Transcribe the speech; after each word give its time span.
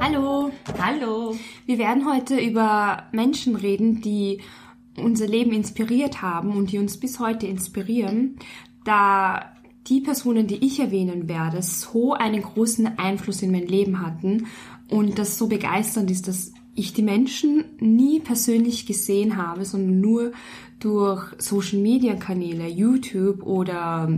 Hallo. 0.00 0.50
Hallo. 0.78 1.36
Wir 1.66 1.78
werden 1.78 2.06
heute 2.10 2.38
über 2.38 3.04
Menschen 3.12 3.56
reden, 3.56 4.02
die 4.02 4.40
unser 4.96 5.26
Leben 5.26 5.52
inspiriert 5.52 6.20
haben 6.20 6.54
und 6.54 6.72
die 6.72 6.78
uns 6.78 7.00
bis 7.00 7.18
heute 7.18 7.46
inspirieren, 7.46 8.38
da 8.84 9.52
die 9.86 10.00
Personen, 10.00 10.46
die 10.46 10.64
ich 10.64 10.80
erwähnen 10.80 11.28
werde, 11.28 11.62
so 11.62 12.12
einen 12.12 12.42
großen 12.42 12.98
Einfluss 12.98 13.42
in 13.42 13.50
mein 13.50 13.66
Leben 13.66 14.00
hatten 14.00 14.46
und 14.90 15.18
das 15.18 15.38
so 15.38 15.48
begeisternd 15.48 16.10
ist, 16.10 16.28
dass 16.28 16.52
ich 16.74 16.92
die 16.92 17.02
Menschen 17.02 17.64
nie 17.78 18.20
persönlich 18.20 18.86
gesehen 18.86 19.36
habe, 19.36 19.64
sondern 19.64 20.00
nur 20.00 20.32
durch 20.82 21.32
Social 21.38 21.78
Media 21.78 22.14
Kanäle, 22.14 22.66
YouTube 22.66 23.42
oder 23.42 24.08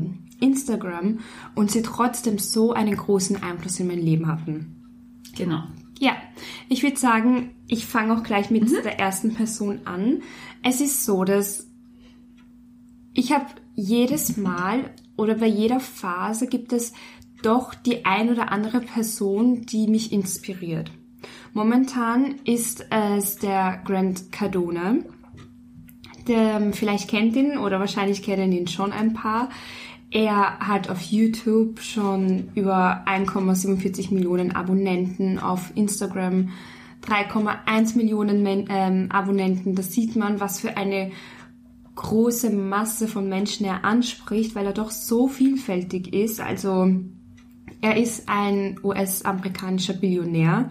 Instagram 0.40 1.20
und 1.54 1.70
sie 1.70 1.82
trotzdem 1.82 2.38
so 2.38 2.72
einen 2.72 2.96
großen 2.96 3.42
Einfluss 3.42 3.80
in 3.80 3.86
mein 3.86 4.00
Leben 4.00 4.26
hatten. 4.26 5.22
Genau. 5.36 5.64
Ja, 5.98 6.12
ich 6.68 6.82
würde 6.82 6.96
sagen, 6.96 7.50
ich 7.68 7.86
fange 7.86 8.14
auch 8.14 8.22
gleich 8.22 8.50
mit 8.50 8.70
der 8.70 8.98
ersten 8.98 9.34
Person 9.34 9.80
an. 9.84 10.22
Es 10.62 10.80
ist 10.80 11.04
so, 11.04 11.24
dass 11.24 11.68
ich 13.14 13.32
habe 13.32 13.46
jedes 13.74 14.36
Mal 14.36 14.90
oder 15.16 15.36
bei 15.36 15.46
jeder 15.46 15.80
Phase 15.80 16.46
gibt 16.46 16.72
es 16.72 16.92
doch 17.42 17.74
die 17.74 18.04
ein 18.04 18.30
oder 18.30 18.50
andere 18.50 18.80
Person, 18.80 19.66
die 19.66 19.86
mich 19.86 20.12
inspiriert. 20.12 20.90
Momentan 21.52 22.36
ist 22.44 22.86
es 22.90 23.36
der 23.36 23.80
Grant 23.84 24.32
Cardone. 24.32 25.04
Der, 26.26 26.72
vielleicht 26.72 27.08
kennt 27.08 27.36
ihn 27.36 27.58
oder 27.58 27.80
wahrscheinlich 27.80 28.22
kennen 28.22 28.52
ihn 28.52 28.66
schon 28.66 28.92
ein 28.92 29.12
paar. 29.12 29.50
Er 30.10 30.58
hat 30.60 30.88
auf 30.88 31.00
YouTube 31.02 31.80
schon 31.80 32.48
über 32.54 33.04
1,47 33.06 34.14
Millionen 34.14 34.54
Abonnenten, 34.54 35.38
auf 35.38 35.72
Instagram 35.74 36.50
3,1 37.04 37.96
Millionen 37.96 38.42
Men 38.42 38.66
ähm, 38.68 39.10
Abonnenten. 39.10 39.74
Da 39.74 39.82
sieht 39.82 40.16
man, 40.16 40.40
was 40.40 40.60
für 40.60 40.76
eine 40.76 41.10
große 41.96 42.50
Masse 42.50 43.08
von 43.08 43.28
Menschen 43.28 43.66
er 43.66 43.84
anspricht, 43.84 44.54
weil 44.54 44.66
er 44.66 44.72
doch 44.72 44.90
so 44.90 45.28
vielfältig 45.28 46.12
ist. 46.12 46.40
Also 46.40 46.90
er 47.80 47.96
ist 47.96 48.28
ein 48.28 48.80
US-amerikanischer 48.82 49.94
Billionär. 49.94 50.70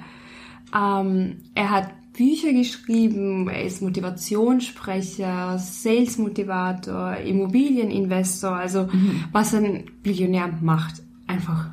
Ähm, 0.76 1.38
er 1.54 1.70
hat 1.70 1.90
Bücher 2.14 2.54
geschrieben, 2.54 3.50
er 3.50 3.64
ist 3.66 3.82
Motivationssprecher, 3.82 5.58
Sales-Motivator, 5.58 7.18
Immobilieninvestor, 7.18 8.52
also 8.56 8.88
was 9.32 9.54
ein 9.56 9.86
Billionär 10.04 10.50
macht. 10.62 11.02
Einfach 11.26 11.72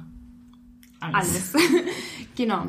alles. 1.00 1.52
genau. 2.36 2.66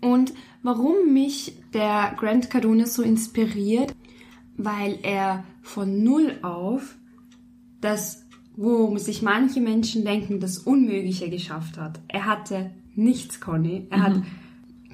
Und 0.00 0.32
warum 0.62 1.12
mich 1.12 1.54
der 1.72 2.14
Grant 2.16 2.50
Cardone 2.50 2.86
so 2.86 3.02
inspiriert, 3.02 3.94
weil 4.56 4.98
er 5.02 5.44
von 5.62 6.02
null 6.02 6.38
auf 6.42 6.96
das, 7.80 8.26
wo 8.56 8.96
sich 8.98 9.22
manche 9.22 9.60
Menschen 9.60 10.04
denken, 10.04 10.40
das 10.40 10.58
Unmögliche 10.58 11.30
geschafft 11.30 11.78
hat. 11.78 12.00
Er 12.08 12.26
hatte 12.26 12.70
nichts, 12.94 13.40
Conny. 13.40 13.86
Er 13.90 14.02
hat 14.02 14.22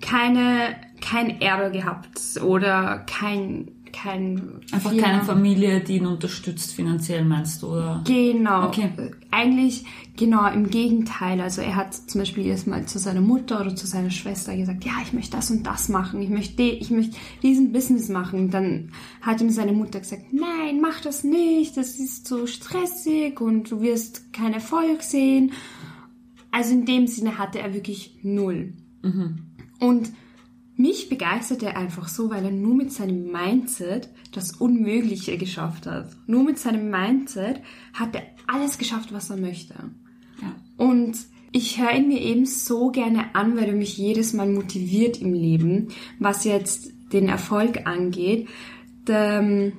keine, 0.01 0.77
kein 1.01 1.41
Erbe 1.41 1.71
gehabt 1.71 2.41
oder 2.43 3.05
kein, 3.07 3.71
kein 3.93 4.61
Einfach 4.73 4.91
Firma. 4.91 5.07
keine 5.07 5.25
Familie, 5.25 5.81
die 5.81 5.97
ihn 5.97 6.07
unterstützt 6.07 6.75
finanziell, 6.75 7.25
meinst 7.25 7.63
du? 7.63 7.69
Oder? 7.69 8.03
Genau. 8.07 8.67
Okay. 8.67 8.91
Eigentlich 9.31 9.85
genau 10.17 10.47
im 10.49 10.71
Gegenteil. 10.71 11.41
Also 11.41 11.63
er 11.63 11.77
hat 11.77 11.95
zum 11.95 12.21
Beispiel 12.21 12.47
erstmal 12.47 12.87
zu 12.87 12.99
seiner 12.99 13.21
Mutter 13.21 13.61
oder 13.61 13.75
zu 13.75 13.87
seiner 13.87 14.11
Schwester 14.11 14.57
gesagt, 14.57 14.85
ja, 14.85 14.93
ich 15.03 15.13
möchte 15.13 15.37
das 15.37 15.51
und 15.51 15.67
das 15.67 15.89
machen, 15.89 16.21
ich 16.21 16.29
möchte, 16.29 16.63
ich 16.63 16.91
möchte 16.91 17.17
diesen 17.43 17.73
Business 17.73 18.09
machen. 18.09 18.51
Dann 18.51 18.93
hat 19.21 19.41
ihm 19.41 19.51
seine 19.51 19.73
Mutter 19.73 20.01
gesagt, 20.01 20.33
nein, 20.33 20.81
mach 20.81 21.01
das 21.01 21.25
nicht, 21.25 21.77
das 21.77 21.99
ist 21.99 22.27
zu 22.27 22.47
stressig 22.47 23.41
und 23.41 23.71
du 23.71 23.81
wirst 23.81 24.33
keinen 24.33 24.55
Erfolg 24.55 25.03
sehen. 25.03 25.53
Also 26.51 26.73
in 26.73 26.87
dem 26.87 27.07
Sinne 27.07 27.39
hatte 27.39 27.59
er 27.61 27.75
wirklich 27.75 28.19
null. 28.23 28.73
Und 29.81 30.13
mich 30.79 31.09
begeistert 31.09 31.65
er 31.65 31.77
einfach 31.77 32.07
so, 32.07 32.31
weil 32.31 32.45
er 32.45 32.53
nur 32.53 32.75
mit 32.75 32.93
seinem 32.93 33.33
Mindset 33.33 34.09
das 34.33 34.53
Unmögliche 34.53 35.37
geschafft 35.37 35.87
hat. 35.87 36.17
Nur 36.27 36.45
mit 36.45 36.59
seinem 36.59 36.89
Mindset 36.89 37.61
hat 37.93 38.15
er 38.15 38.23
alles 38.47 38.79
geschafft, 38.79 39.13
was 39.13 39.29
er 39.29 39.39
möchte. 39.39 39.75
Ja. 40.41 40.55
Und 40.77 41.17
ich 41.51 41.81
höre 41.81 41.97
ihn 41.97 42.07
mir 42.07 42.21
eben 42.21 42.47
so 42.47 42.91
gerne 42.91 43.35
an, 43.35 43.57
weil 43.57 43.65
er 43.65 43.75
mich 43.75 43.99
jedes 43.99 44.35
Mal 44.35 44.49
motiviert 44.49 45.21
im 45.21 45.35
Leben, 45.35 45.89
was 46.21 46.45
jetzt 46.45 46.93
den 47.13 47.29
Erfolg 47.29 47.87
angeht, 47.87 48.49
ähm, 49.09 49.73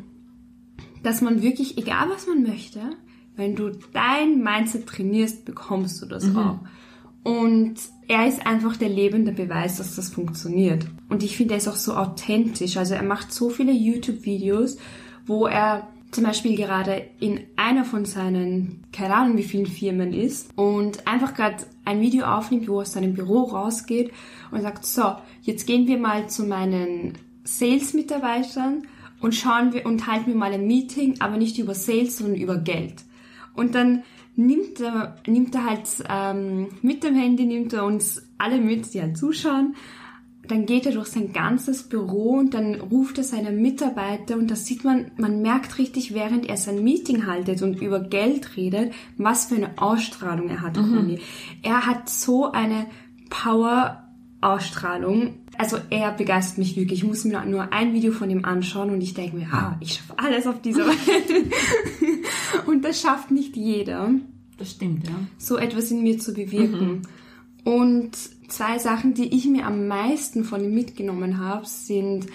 dass 1.01 1.21
man 1.21 1.41
wirklich, 1.41 1.77
egal 1.77 2.09
was 2.09 2.27
man 2.27 2.43
möchte, 2.43 2.81
wenn 3.37 3.55
du 3.55 3.71
dein 3.93 4.43
Mindset 4.43 4.85
trainierst, 4.85 5.45
bekommst 5.45 6.01
du 6.01 6.07
das 6.07 6.35
auch. 6.35 6.59
Und 7.23 7.75
er 8.09 8.27
ist 8.27 8.45
einfach 8.45 8.75
der 8.75 8.89
lebende 8.89 9.31
Beweis, 9.31 9.77
dass 9.77 9.95
das 9.95 10.09
funktioniert. 10.09 10.87
Und 11.09 11.21
ich 11.21 11.37
finde, 11.37 11.53
er 11.53 11.59
ist 11.59 11.67
auch 11.67 11.75
so 11.75 11.93
authentisch. 11.93 12.75
Also 12.75 12.95
er 12.95 13.03
macht 13.03 13.31
so 13.31 13.51
viele 13.51 13.71
YouTube-Videos, 13.71 14.77
wo 15.27 15.45
er 15.45 15.87
zum 16.09 16.23
Beispiel 16.23 16.57
gerade 16.57 17.05
in 17.19 17.41
einer 17.55 17.85
von 17.85 18.05
seinen, 18.05 18.83
keine 18.91 19.13
Ahnung 19.13 19.37
wie 19.37 19.43
vielen 19.43 19.67
Firmen 19.67 20.11
ist 20.11 20.49
und 20.55 21.07
einfach 21.07 21.35
gerade 21.35 21.57
ein 21.85 22.01
Video 22.01 22.25
aufnimmt, 22.25 22.67
wo 22.67 22.77
er 22.77 22.81
aus 22.81 22.93
seinem 22.93 23.13
Büro 23.13 23.43
rausgeht 23.43 24.11
und 24.49 24.63
sagt, 24.63 24.87
so, 24.87 25.13
jetzt 25.43 25.67
gehen 25.67 25.85
wir 25.85 25.99
mal 25.99 26.27
zu 26.27 26.45
meinen 26.45 27.13
Sales-Mitarbeitern 27.43 28.87
und 29.21 29.35
schauen 29.35 29.71
wir 29.71 29.85
und 29.85 30.07
halten 30.07 30.31
wir 30.31 30.35
mal 30.35 30.51
ein 30.51 30.65
Meeting, 30.65 31.17
aber 31.19 31.37
nicht 31.37 31.59
über 31.59 31.75
Sales, 31.75 32.17
sondern 32.17 32.41
über 32.41 32.57
Geld. 32.57 33.03
Und 33.53 33.75
dann 33.75 34.01
nimmt 34.39 34.79
er, 34.79 35.17
nimmt 35.27 35.53
er 35.53 35.65
halt 35.65 35.89
ähm, 36.07 36.69
mit 36.81 37.03
dem 37.03 37.15
Handy, 37.15 37.45
nimmt 37.45 37.73
er 37.73 37.83
uns 37.85 38.25
alle 38.37 38.59
mit, 38.59 38.93
die 38.93 39.01
halt 39.01 39.17
zuschauen. 39.17 39.75
Dann 40.47 40.65
geht 40.65 40.85
er 40.87 40.93
durch 40.93 41.07
sein 41.07 41.33
ganzes 41.33 41.89
Büro 41.89 42.37
und 42.37 42.53
dann 42.55 42.75
ruft 42.75 43.19
er 43.19 43.23
seine 43.23 43.51
Mitarbeiter 43.51 44.35
und 44.35 44.49
das 44.49 44.65
sieht 44.65 44.83
man, 44.83 45.11
man 45.17 45.43
merkt 45.43 45.77
richtig, 45.77 46.15
während 46.15 46.49
er 46.49 46.57
sein 46.57 46.83
Meeting 46.83 47.27
haltet 47.27 47.61
und 47.61 47.79
über 47.81 47.99
Geld 47.99 48.57
redet, 48.57 48.91
was 49.17 49.45
für 49.45 49.55
eine 49.55 49.77
Ausstrahlung 49.77 50.49
er 50.49 50.61
hat, 50.61 50.75
Conny. 50.75 51.19
Er 51.61 51.85
hat 51.85 52.09
so 52.09 52.51
eine 52.51 52.87
Power-Ausstrahlung. 53.29 55.35
Also 55.59 55.77
er 55.89 56.13
begeistert 56.13 56.57
mich 56.57 56.77
wirklich. 56.77 56.99
Ich 56.99 57.05
muss 57.05 57.25
mir 57.25 57.43
nur 57.43 57.73
ein 57.73 57.93
Video 57.93 58.13
von 58.13 58.29
ihm 58.29 58.45
anschauen 58.45 58.91
und 58.91 59.01
ich 59.01 59.13
denke 59.13 59.35
mir, 59.35 59.47
ah, 59.51 59.75
ich 59.81 59.95
schaffe 59.95 60.13
alles 60.15 60.47
auf 60.47 60.61
dieser 60.61 60.87
Welt. 60.87 61.51
und 62.65 62.85
das 62.85 63.01
schafft 63.01 63.29
nicht 63.29 63.57
jeder 63.57 64.09
Das 64.57 64.71
stimmt, 64.71 65.05
ja. 65.05 65.15
so 65.37 65.57
etwas 65.57 65.91
in 65.91 66.01
mir 66.01 66.17
zu 66.17 66.33
bewirken. 66.33 67.01
Und 67.65 68.11
zwei 68.47 68.79
Sachen, 68.79 69.13
die 69.15 69.35
ich 69.35 69.47
mir 69.47 69.65
am 69.65 69.89
meisten 69.89 70.45
von 70.45 70.63
ihm 70.63 70.73
mitgenommen 70.73 71.39
habe, 71.39 71.65
sind 71.65 72.27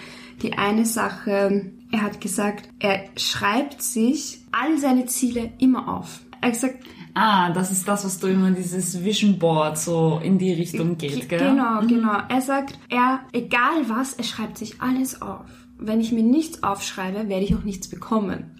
die 0.43 0.53
eine 0.53 0.85
Sache, 0.85 1.71
er 1.91 2.01
hat 2.03 2.21
gesagt, 2.21 2.69
er 2.77 3.05
schreibt 3.17 3.81
sich 3.81 4.43
all 4.51 4.77
seine 4.77 5.07
Ziele 5.07 5.51
immer 5.57 5.97
auf. 5.97 6.21
Er 6.45 6.51
gesagt, 6.51 6.75
Ah, 7.17 7.51
das 7.53 7.71
ist 7.71 7.87
das, 7.87 8.03
was 8.03 8.19
du 8.19 8.27
immer 8.27 8.51
dieses 8.51 9.03
Vision 9.03 9.39
Board 9.39 9.77
so 9.77 10.19
in 10.21 10.37
die 10.37 10.51
Richtung 10.51 10.97
geht, 10.97 11.13
Ge- 11.13 11.25
gell? 11.27 11.49
Genau, 11.51 11.79
genau. 11.87 12.17
Er 12.27 12.41
sagt, 12.41 12.77
er, 12.89 13.21
egal 13.31 13.87
was, 13.87 14.13
er 14.13 14.25
schreibt 14.25 14.57
sich 14.57 14.81
alles 14.81 15.21
auf. 15.21 15.45
Wenn 15.79 16.01
ich 16.01 16.11
mir 16.11 16.23
nichts 16.23 16.61
aufschreibe, 16.63 17.29
werde 17.29 17.45
ich 17.45 17.55
auch 17.55 17.63
nichts 17.63 17.87
bekommen. 17.87 18.51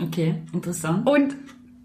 Okay, 0.00 0.42
interessant. 0.52 1.08
Und 1.08 1.36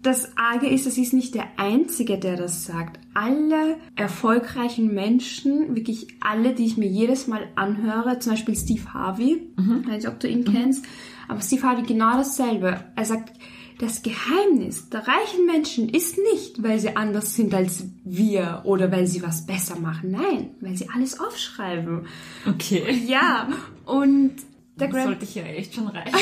das 0.02 0.36
Arge 0.36 0.66
ist, 0.66 0.86
es 0.86 0.96
ist 0.98 1.12
nicht 1.12 1.34
der 1.34 1.44
Einzige, 1.58 2.18
der 2.18 2.36
das 2.36 2.64
sagt. 2.64 2.98
Alle 3.14 3.76
erfolgreichen 3.96 4.94
Menschen, 4.94 5.76
wirklich 5.76 6.08
alle, 6.20 6.54
die 6.54 6.64
ich 6.64 6.76
mir 6.78 6.88
jedes 6.88 7.26
Mal 7.26 7.42
anhöre, 7.54 8.18
zum 8.18 8.32
Beispiel 8.32 8.56
Steve 8.56 8.92
Harvey, 8.94 9.48
ich 9.56 9.86
weiß 9.88 9.96
nicht, 9.96 10.08
ob 10.08 10.18
du 10.20 10.26
ihn 10.28 10.44
kennst, 10.44 10.84
aber 11.28 11.40
Steve 11.42 11.62
Harvey 11.62 11.82
genau 11.84 12.12
dasselbe. 12.16 12.80
Er 12.96 13.04
sagt, 13.04 13.34
das 13.80 14.02
Geheimnis 14.02 14.90
der 14.90 15.00
reichen 15.08 15.46
Menschen 15.46 15.88
ist 15.88 16.18
nicht, 16.18 16.62
weil 16.62 16.78
sie 16.78 16.96
anders 16.96 17.34
sind 17.34 17.54
als 17.54 17.84
wir 18.04 18.60
oder 18.64 18.92
weil 18.92 19.06
sie 19.06 19.22
was 19.22 19.46
besser 19.46 19.78
machen. 19.78 20.10
Nein, 20.10 20.50
weil 20.60 20.76
sie 20.76 20.88
alles 20.94 21.18
aufschreiben. 21.18 22.06
Okay. 22.46 23.02
Ja, 23.06 23.48
und 23.86 24.36
der 24.76 24.88
Das 24.88 24.90
Grant 24.90 25.06
sollte 25.06 25.24
ich 25.24 25.34
ja 25.34 25.44
echt 25.44 25.74
schon 25.74 25.88
reichen. 25.88 26.14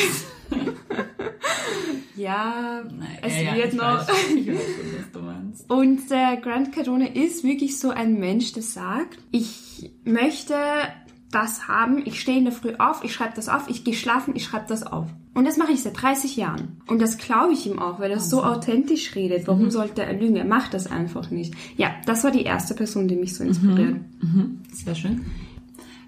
Ja, 2.18 2.82
Nein, 2.84 3.18
es 3.22 3.36
ja, 3.36 3.42
ja, 3.42 3.54
wird 3.54 3.68
ich 3.68 3.74
noch. 3.74 4.08
Weiß, 4.08 4.30
ich 4.34 4.48
weiß 4.48 4.56
schon, 4.56 4.98
was 4.98 5.12
du 5.12 5.18
meinst. 5.20 5.70
Und 5.70 6.10
der 6.10 6.36
Grant 6.38 6.72
Cardone 6.72 7.14
ist 7.14 7.44
wirklich 7.44 7.78
so 7.78 7.90
ein 7.90 8.18
Mensch, 8.18 8.52
der 8.54 8.64
sagt, 8.64 9.18
ich 9.30 9.92
möchte 10.02 10.56
das 11.30 11.68
haben. 11.68 12.02
Ich 12.06 12.20
stehe 12.20 12.38
in 12.38 12.44
der 12.44 12.52
Früh 12.52 12.74
auf, 12.78 13.04
ich 13.04 13.12
schreibe 13.12 13.34
das 13.36 13.48
auf, 13.48 13.68
ich 13.68 13.84
gehe 13.84 13.94
schlafen, 13.94 14.34
ich 14.34 14.44
schreibe 14.44 14.66
das 14.68 14.82
auf. 14.82 15.06
Und 15.34 15.44
das 15.46 15.56
mache 15.56 15.72
ich 15.72 15.82
seit 15.82 16.00
30 16.00 16.36
Jahren. 16.36 16.78
Und 16.88 17.00
das 17.00 17.18
glaube 17.18 17.52
ich 17.52 17.66
ihm 17.66 17.78
auch, 17.78 18.00
weil 18.00 18.10
er 18.10 18.18
so 18.20 18.42
authentisch 18.42 19.14
redet. 19.14 19.46
Warum 19.46 19.64
Mhm. 19.66 19.70
sollte 19.70 20.02
er 20.02 20.14
lügen? 20.14 20.36
Er 20.36 20.44
macht 20.46 20.74
das 20.74 20.86
einfach 20.88 21.30
nicht. 21.30 21.54
Ja, 21.76 21.90
das 22.06 22.24
war 22.24 22.30
die 22.30 22.42
erste 22.42 22.74
Person, 22.74 23.06
die 23.08 23.16
mich 23.16 23.34
so 23.36 23.44
inspiriert. 23.44 23.96
Mhm. 24.20 24.60
Sehr 24.72 24.94
schön. 24.94 25.26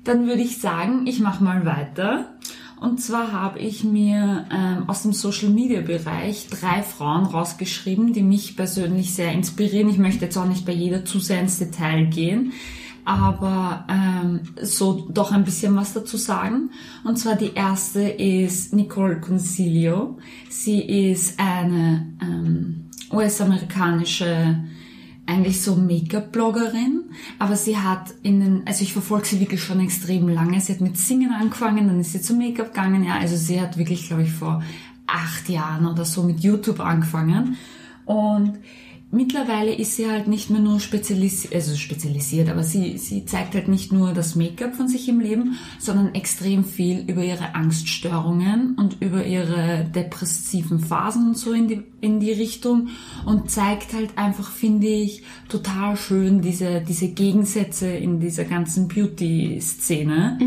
Dann 0.04 0.26
würde 0.26 0.42
ich 0.42 0.58
sagen, 0.58 1.06
ich 1.06 1.20
mache 1.20 1.44
mal 1.44 1.64
weiter. 1.66 2.34
Und 2.80 2.98
zwar 3.02 3.30
habe 3.32 3.58
ich 3.58 3.84
mir 3.84 4.46
ähm, 4.50 4.84
aus 4.88 5.02
dem 5.02 5.12
Social 5.12 5.50
Media 5.50 5.82
Bereich 5.82 6.48
drei 6.48 6.82
Frauen 6.82 7.26
rausgeschrieben, 7.26 8.14
die 8.14 8.22
mich 8.22 8.56
persönlich 8.56 9.14
sehr 9.14 9.32
inspirieren. 9.32 9.90
Ich 9.90 9.98
möchte 9.98 10.24
jetzt 10.24 10.38
auch 10.38 10.46
nicht 10.46 10.64
bei 10.64 10.72
jeder 10.72 11.04
zu 11.04 11.20
sehr 11.20 11.42
ins 11.42 11.58
Detail 11.58 12.06
gehen, 12.06 12.52
aber 13.04 13.86
ähm, 13.88 14.40
so 14.62 15.08
doch 15.10 15.32
ein 15.32 15.44
bisschen 15.44 15.74
was 15.76 15.92
dazu 15.92 16.16
sagen. 16.16 16.70
Und 17.04 17.18
zwar 17.18 17.36
die 17.36 17.54
erste 17.54 18.02
ist 18.02 18.72
Nicole 18.72 19.20
Concilio. 19.20 20.18
Sie 20.48 20.80
ist 21.10 21.38
eine 21.38 22.06
ähm, 22.22 22.90
US-amerikanische 23.12 24.56
eigentlich 25.26 25.62
so 25.62 25.76
Make-up-Bloggerin, 25.76 27.04
aber 27.38 27.54
sie 27.54 27.76
hat 27.76 28.12
in 28.22 28.40
den, 28.40 28.66
also 28.66 28.82
ich 28.82 28.92
verfolge 28.92 29.26
sie 29.26 29.38
wirklich 29.38 29.62
schon 29.62 29.78
extrem 29.78 30.28
lange. 30.28 30.60
Sie 30.60 30.72
hat 30.72 30.80
mit 30.80 30.96
Singen 30.96 31.32
angefangen, 31.32 31.86
dann 31.86 32.00
ist 32.00 32.12
sie 32.12 32.20
zu 32.20 32.34
Make-up 32.34 32.74
gegangen, 32.74 33.04
ja, 33.04 33.16
also 33.18 33.36
sie 33.36 33.60
hat 33.60 33.78
wirklich, 33.78 34.08
glaube 34.08 34.24
ich, 34.24 34.32
vor 34.32 34.62
acht 35.06 35.48
Jahren 35.48 35.86
oder 35.86 36.04
so 36.04 36.24
mit 36.24 36.40
YouTube 36.40 36.80
angefangen 36.80 37.56
und 38.06 38.58
mittlerweile 39.12 39.74
ist 39.74 39.96
sie 39.96 40.08
halt 40.08 40.28
nicht 40.28 40.50
mehr 40.50 40.60
nur 40.60 40.78
spezialisiert, 40.78 41.54
also 41.54 41.74
spezialisiert, 41.76 42.48
aber 42.48 42.62
sie, 42.62 42.96
sie 42.96 43.24
zeigt 43.24 43.54
halt 43.54 43.68
nicht 43.68 43.92
nur 43.92 44.12
das 44.12 44.36
Make-up 44.36 44.74
von 44.74 44.88
sich 44.88 45.08
im 45.08 45.20
Leben, 45.20 45.58
sondern 45.78 46.14
extrem 46.14 46.64
viel 46.64 47.04
über 47.06 47.22
ihre 47.22 47.54
Angststörungen 47.54 48.76
und 48.76 48.98
über 49.00 49.26
ihre 49.26 49.84
depressiven 49.84 50.78
Phasen 50.78 51.28
und 51.28 51.38
so 51.38 51.52
in 51.52 51.66
die, 51.66 51.82
in 52.00 52.20
die 52.20 52.32
Richtung 52.32 52.88
und 53.26 53.50
zeigt 53.50 53.94
halt 53.94 54.16
einfach, 54.16 54.50
finde 54.50 54.86
ich, 54.86 55.22
total 55.48 55.96
schön 55.96 56.40
diese, 56.40 56.80
diese 56.80 57.08
Gegensätze 57.08 57.88
in 57.88 58.20
dieser 58.20 58.44
ganzen 58.44 58.86
Beauty-Szene, 58.86 60.38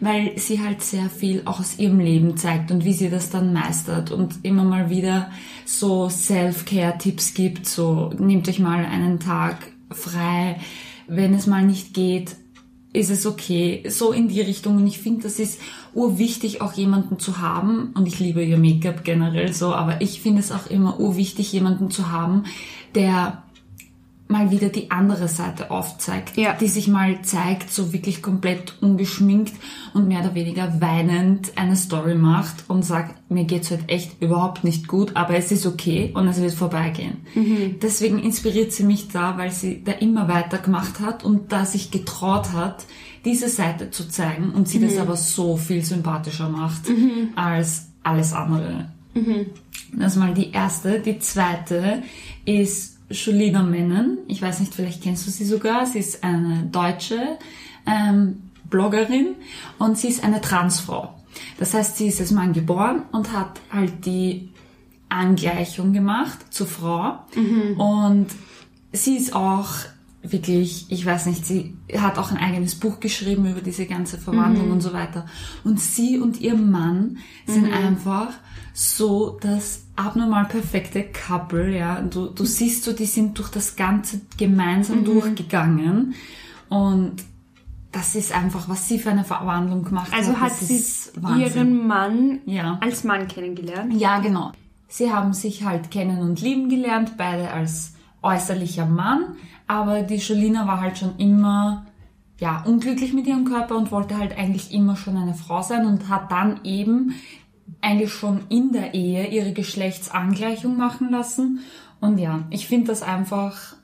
weil 0.00 0.38
sie 0.38 0.60
halt 0.60 0.82
sehr 0.82 1.08
viel 1.08 1.42
auch 1.46 1.60
aus 1.60 1.78
ihrem 1.78 2.00
Leben 2.00 2.36
zeigt 2.36 2.70
und 2.70 2.84
wie 2.84 2.92
sie 2.92 3.08
das 3.08 3.30
dann 3.30 3.52
meistert 3.52 4.10
und 4.10 4.40
immer 4.42 4.64
mal 4.64 4.90
wieder 4.90 5.30
so 5.64 6.08
Self-Care-Tipps 6.08 7.32
gibt, 7.34 7.66
so 7.66 8.09
nehmt 8.18 8.48
euch 8.48 8.58
mal 8.58 8.84
einen 8.84 9.20
Tag 9.20 9.72
frei, 9.90 10.60
wenn 11.06 11.34
es 11.34 11.46
mal 11.46 11.64
nicht 11.64 11.94
geht, 11.94 12.36
ist 12.92 13.10
es 13.10 13.24
okay, 13.26 13.84
so 13.88 14.12
in 14.12 14.28
die 14.28 14.40
Richtung. 14.40 14.76
Und 14.76 14.86
ich 14.86 14.98
finde, 14.98 15.22
das 15.22 15.38
ist 15.38 15.60
urwichtig, 15.94 16.60
auch 16.60 16.72
jemanden 16.72 17.18
zu 17.18 17.38
haben. 17.38 17.92
Und 17.94 18.06
ich 18.06 18.18
liebe 18.18 18.42
ihr 18.42 18.58
Make-up 18.58 19.04
generell 19.04 19.52
so, 19.52 19.74
aber 19.74 20.00
ich 20.00 20.20
finde 20.20 20.40
es 20.40 20.50
auch 20.52 20.66
immer 20.66 20.98
urwichtig, 20.98 21.52
jemanden 21.52 21.90
zu 21.90 22.10
haben, 22.10 22.44
der 22.94 23.44
mal 24.30 24.50
wieder 24.50 24.68
die 24.68 24.90
andere 24.90 25.28
Seite 25.28 25.70
aufzeigt, 25.70 26.36
Ja. 26.36 26.54
die 26.54 26.68
sich 26.68 26.88
mal 26.88 27.20
zeigt, 27.22 27.72
so 27.72 27.92
wirklich 27.92 28.22
komplett 28.22 28.74
ungeschminkt 28.80 29.52
und 29.92 30.08
mehr 30.08 30.20
oder 30.20 30.34
weniger 30.34 30.80
weinend 30.80 31.52
eine 31.56 31.76
Story 31.76 32.14
macht 32.14 32.64
und 32.68 32.84
sagt, 32.84 33.30
mir 33.30 33.44
geht's 33.44 33.70
heute 33.70 33.88
echt 33.88 34.22
überhaupt 34.22 34.64
nicht 34.64 34.88
gut, 34.88 35.16
aber 35.16 35.34
es 35.34 35.50
ist 35.52 35.66
okay 35.66 36.12
und 36.14 36.28
es 36.28 36.40
wird 36.40 36.52
vorbeigehen. 36.54 37.18
Deswegen 37.82 38.18
inspiriert 38.18 38.72
sie 38.72 38.84
mich 38.84 39.08
da, 39.08 39.36
weil 39.36 39.50
sie 39.50 39.82
da 39.84 39.92
immer 39.92 40.28
weitergemacht 40.28 41.00
hat 41.00 41.24
und 41.24 41.52
da 41.52 41.64
sich 41.64 41.90
getraut 41.90 42.52
hat, 42.52 42.84
diese 43.24 43.48
Seite 43.48 43.90
zu 43.90 44.08
zeigen 44.08 44.50
und 44.52 44.68
sie 44.68 44.80
das 44.80 44.96
aber 44.96 45.16
so 45.16 45.56
viel 45.56 45.84
sympathischer 45.84 46.48
macht 46.48 46.82
als 47.36 47.88
alles 48.02 48.32
andere. 48.32 48.88
Das 49.92 50.12
ist 50.14 50.18
mal 50.18 50.32
die 50.34 50.52
erste. 50.52 51.00
Die 51.00 51.18
zweite 51.18 52.02
ist 52.44 52.89
Julina 53.10 53.62
Mennen. 53.62 54.18
Ich 54.28 54.40
weiß 54.40 54.60
nicht, 54.60 54.74
vielleicht 54.74 55.02
kennst 55.02 55.26
du 55.26 55.30
sie 55.30 55.44
sogar. 55.44 55.86
Sie 55.86 55.98
ist 55.98 56.22
eine 56.22 56.68
deutsche 56.70 57.38
ähm, 57.86 58.42
Bloggerin 58.68 59.34
und 59.78 59.98
sie 59.98 60.08
ist 60.08 60.22
eine 60.22 60.40
Transfrau. 60.40 61.14
Das 61.58 61.74
heißt, 61.74 61.96
sie 61.96 62.08
ist 62.08 62.20
als 62.20 62.30
Mann 62.30 62.52
geboren 62.52 63.02
und 63.12 63.32
hat 63.32 63.60
halt 63.72 64.06
die 64.06 64.50
Angleichung 65.08 65.92
gemacht 65.92 66.38
zur 66.50 66.66
Frau. 66.66 67.18
Und 67.76 68.28
sie 68.92 69.16
ist 69.16 69.34
auch 69.34 69.68
wirklich, 70.22 70.86
ich 70.90 71.04
weiß 71.06 71.26
nicht, 71.26 71.46
sie 71.46 71.74
hat 71.96 72.18
auch 72.18 72.30
ein 72.30 72.36
eigenes 72.36 72.74
Buch 72.74 73.00
geschrieben 73.00 73.50
über 73.50 73.60
diese 73.62 73.86
ganze 73.86 74.18
Verwandlung 74.18 74.70
und 74.70 74.80
so 74.82 74.92
weiter. 74.92 75.24
Und 75.64 75.80
sie 75.80 76.18
und 76.18 76.40
ihr 76.40 76.54
Mann 76.56 77.18
sind 77.46 77.72
einfach 77.72 78.28
so 78.74 79.38
das 79.40 79.84
abnormal 79.96 80.44
perfekte 80.46 81.04
Couple, 81.04 81.76
ja. 81.76 82.00
Du, 82.02 82.26
du 82.26 82.44
siehst 82.44 82.84
so, 82.84 82.92
die 82.92 83.06
sind 83.06 83.38
durch 83.38 83.48
das 83.48 83.76
Ganze 83.76 84.20
gemeinsam 84.36 85.04
durchgegangen 85.04 86.14
und 86.68 87.16
das 87.92 88.14
ist 88.14 88.32
einfach, 88.32 88.68
was 88.68 88.86
sie 88.88 88.98
für 89.00 89.10
eine 89.10 89.24
Verwandlung 89.24 89.84
gemacht 89.84 90.12
Also 90.14 90.32
hat. 90.32 90.40
hat 90.42 90.50
das 90.52 90.68
sie 90.68 91.40
ihren 91.40 91.86
Mann 91.88 92.38
Ja. 92.46 92.78
als 92.80 93.02
Mann 93.04 93.26
kennengelernt. 93.26 93.94
Ja, 93.98 94.20
genau. 94.20 94.52
Sie 94.86 95.10
haben 95.12 95.32
sich 95.32 95.64
halt 95.64 95.90
kennen 95.90 96.18
und 96.20 96.40
lieben 96.40 96.68
gelernt, 96.68 97.14
beide 97.16 97.50
als 97.50 97.94
äußerlicher 98.22 98.86
Mann, 98.86 99.36
aber 99.66 100.02
die 100.02 100.16
Jolina 100.16 100.66
war 100.66 100.80
halt 100.80 100.98
schon 100.98 101.16
immer 101.18 101.86
ja, 102.38 102.62
unglücklich 102.66 103.12
mit 103.12 103.26
ihrem 103.26 103.44
Körper 103.44 103.76
und 103.76 103.92
wollte 103.92 104.16
halt 104.16 104.36
eigentlich 104.36 104.72
immer 104.72 104.96
schon 104.96 105.16
eine 105.16 105.34
Frau 105.34 105.62
sein 105.62 105.86
und 105.86 106.08
hat 106.08 106.32
dann 106.32 106.60
eben 106.64 107.14
eigentlich 107.82 108.12
schon 108.12 108.40
in 108.48 108.72
der 108.72 108.94
Ehe 108.94 109.26
ihre 109.28 109.52
Geschlechtsangleichung 109.52 110.76
machen 110.76 111.10
lassen. 111.10 111.60
Und 112.00 112.18
ja, 112.18 112.44
ich 112.50 112.66
finde 112.66 112.88
das 112.88 113.02
einfach 113.02 113.74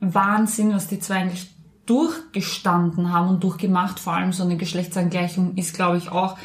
Wahnsinn, 0.00 0.72
was 0.72 0.86
die 0.86 1.00
zwei 1.00 1.16
eigentlich 1.16 1.50
durchgestanden 1.86 3.12
haben 3.12 3.28
und 3.28 3.44
durchgemacht. 3.44 3.98
Vor 4.00 4.14
allem 4.14 4.32
so 4.32 4.44
eine 4.44 4.56
Geschlechtsangleichung 4.56 5.56
ist, 5.56 5.74
glaube 5.74 5.98
ich, 5.98 6.10
auch 6.10 6.38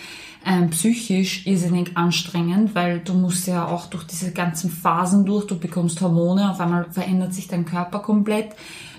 ähm, 0.45 0.69
psychisch 0.69 1.45
irrsinnig 1.45 1.97
anstrengend, 1.97 2.73
weil 2.75 2.99
du 2.99 3.13
musst 3.13 3.47
ja 3.47 3.67
auch 3.67 3.87
durch 3.87 4.05
diese 4.05 4.31
ganzen 4.31 4.69
Phasen 4.69 5.25
durch, 5.25 5.47
du 5.47 5.57
bekommst 5.57 6.01
Hormone, 6.01 6.49
auf 6.49 6.59
einmal 6.59 6.85
verändert 6.91 7.33
sich 7.33 7.47
dein 7.47 7.65
Körper 7.65 7.99
komplett, 7.99 8.49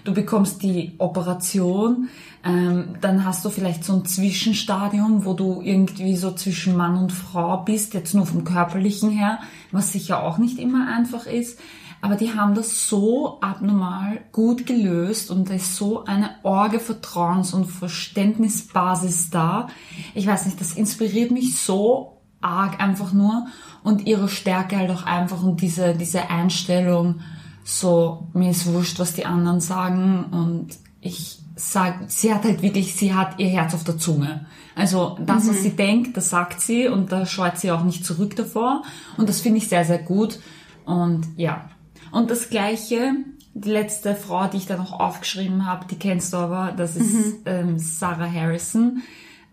du 0.04 0.12
bekommst 0.12 0.62
die 0.62 0.92
Operation, 0.98 2.08
ähm, 2.44 2.94
dann 3.00 3.24
hast 3.24 3.44
du 3.44 3.50
vielleicht 3.50 3.84
so 3.84 3.94
ein 3.94 4.04
Zwischenstadium, 4.04 5.24
wo 5.24 5.34
du 5.34 5.60
irgendwie 5.62 6.16
so 6.16 6.32
zwischen 6.32 6.76
Mann 6.76 6.96
und 6.96 7.12
Frau 7.12 7.58
bist, 7.58 7.94
jetzt 7.94 8.14
nur 8.14 8.26
vom 8.26 8.44
körperlichen 8.44 9.10
her, 9.10 9.40
was 9.72 9.92
sicher 9.92 10.22
auch 10.22 10.38
nicht 10.38 10.58
immer 10.58 10.94
einfach 10.94 11.26
ist. 11.26 11.58
Aber 12.02 12.16
die 12.16 12.32
haben 12.32 12.54
das 12.54 12.88
so 12.88 13.40
abnormal 13.40 14.20
gut 14.32 14.66
gelöst 14.66 15.30
und 15.30 15.50
da 15.50 15.54
ist 15.54 15.76
so 15.76 16.04
eine 16.04 16.30
Orge 16.42 16.78
Vertrauens- 16.78 17.52
und 17.52 17.66
Verständnisbasis 17.66 19.30
da. 19.30 19.68
Ich 20.14 20.26
weiß 20.26 20.46
nicht, 20.46 20.60
das 20.60 20.72
inspiriert 20.72 21.30
mich 21.30 21.60
so 21.60 22.20
arg 22.40 22.80
einfach 22.80 23.12
nur 23.12 23.46
und 23.82 24.06
ihre 24.06 24.28
Stärke 24.28 24.78
halt 24.78 24.90
auch 24.90 25.04
einfach 25.04 25.42
und 25.42 25.60
diese, 25.60 25.94
diese 25.94 26.30
Einstellung, 26.30 27.20
so, 27.64 28.28
mir 28.32 28.50
ist 28.50 28.66
wurscht, 28.66 28.98
was 28.98 29.12
die 29.12 29.26
anderen 29.26 29.60
sagen 29.60 30.24
und 30.30 30.78
ich 31.02 31.38
sag, 31.54 32.04
sie 32.08 32.32
hat 32.32 32.44
halt 32.44 32.62
wirklich, 32.62 32.94
sie 32.94 33.14
hat 33.14 33.38
ihr 33.38 33.48
Herz 33.48 33.74
auf 33.74 33.84
der 33.84 33.98
Zunge. 33.98 34.46
Also 34.74 35.18
das, 35.24 35.48
was 35.48 35.62
sie 35.62 35.76
denkt, 35.76 36.16
das 36.16 36.30
sagt 36.30 36.62
sie 36.62 36.88
und 36.88 37.12
da 37.12 37.26
scheut 37.26 37.58
sie 37.58 37.70
auch 37.70 37.84
nicht 37.84 38.06
zurück 38.06 38.36
davor 38.36 38.82
und 39.18 39.28
das 39.28 39.40
finde 39.40 39.58
ich 39.58 39.68
sehr, 39.68 39.84
sehr 39.84 39.98
gut 39.98 40.40
und 40.86 41.26
ja. 41.36 41.68
Und 42.12 42.30
das 42.30 42.50
Gleiche, 42.50 43.14
die 43.54 43.70
letzte 43.70 44.14
Frau, 44.14 44.46
die 44.48 44.58
ich 44.58 44.66
da 44.66 44.76
noch 44.76 44.92
aufgeschrieben 44.98 45.66
habe, 45.66 45.86
die 45.90 45.96
kennst 45.96 46.32
du 46.32 46.36
aber, 46.38 46.72
das 46.76 46.96
ist 46.96 47.36
ähm, 47.46 47.78
Sarah 47.78 48.30
Harrison. 48.30 49.02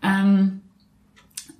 Ähm, 0.02 0.60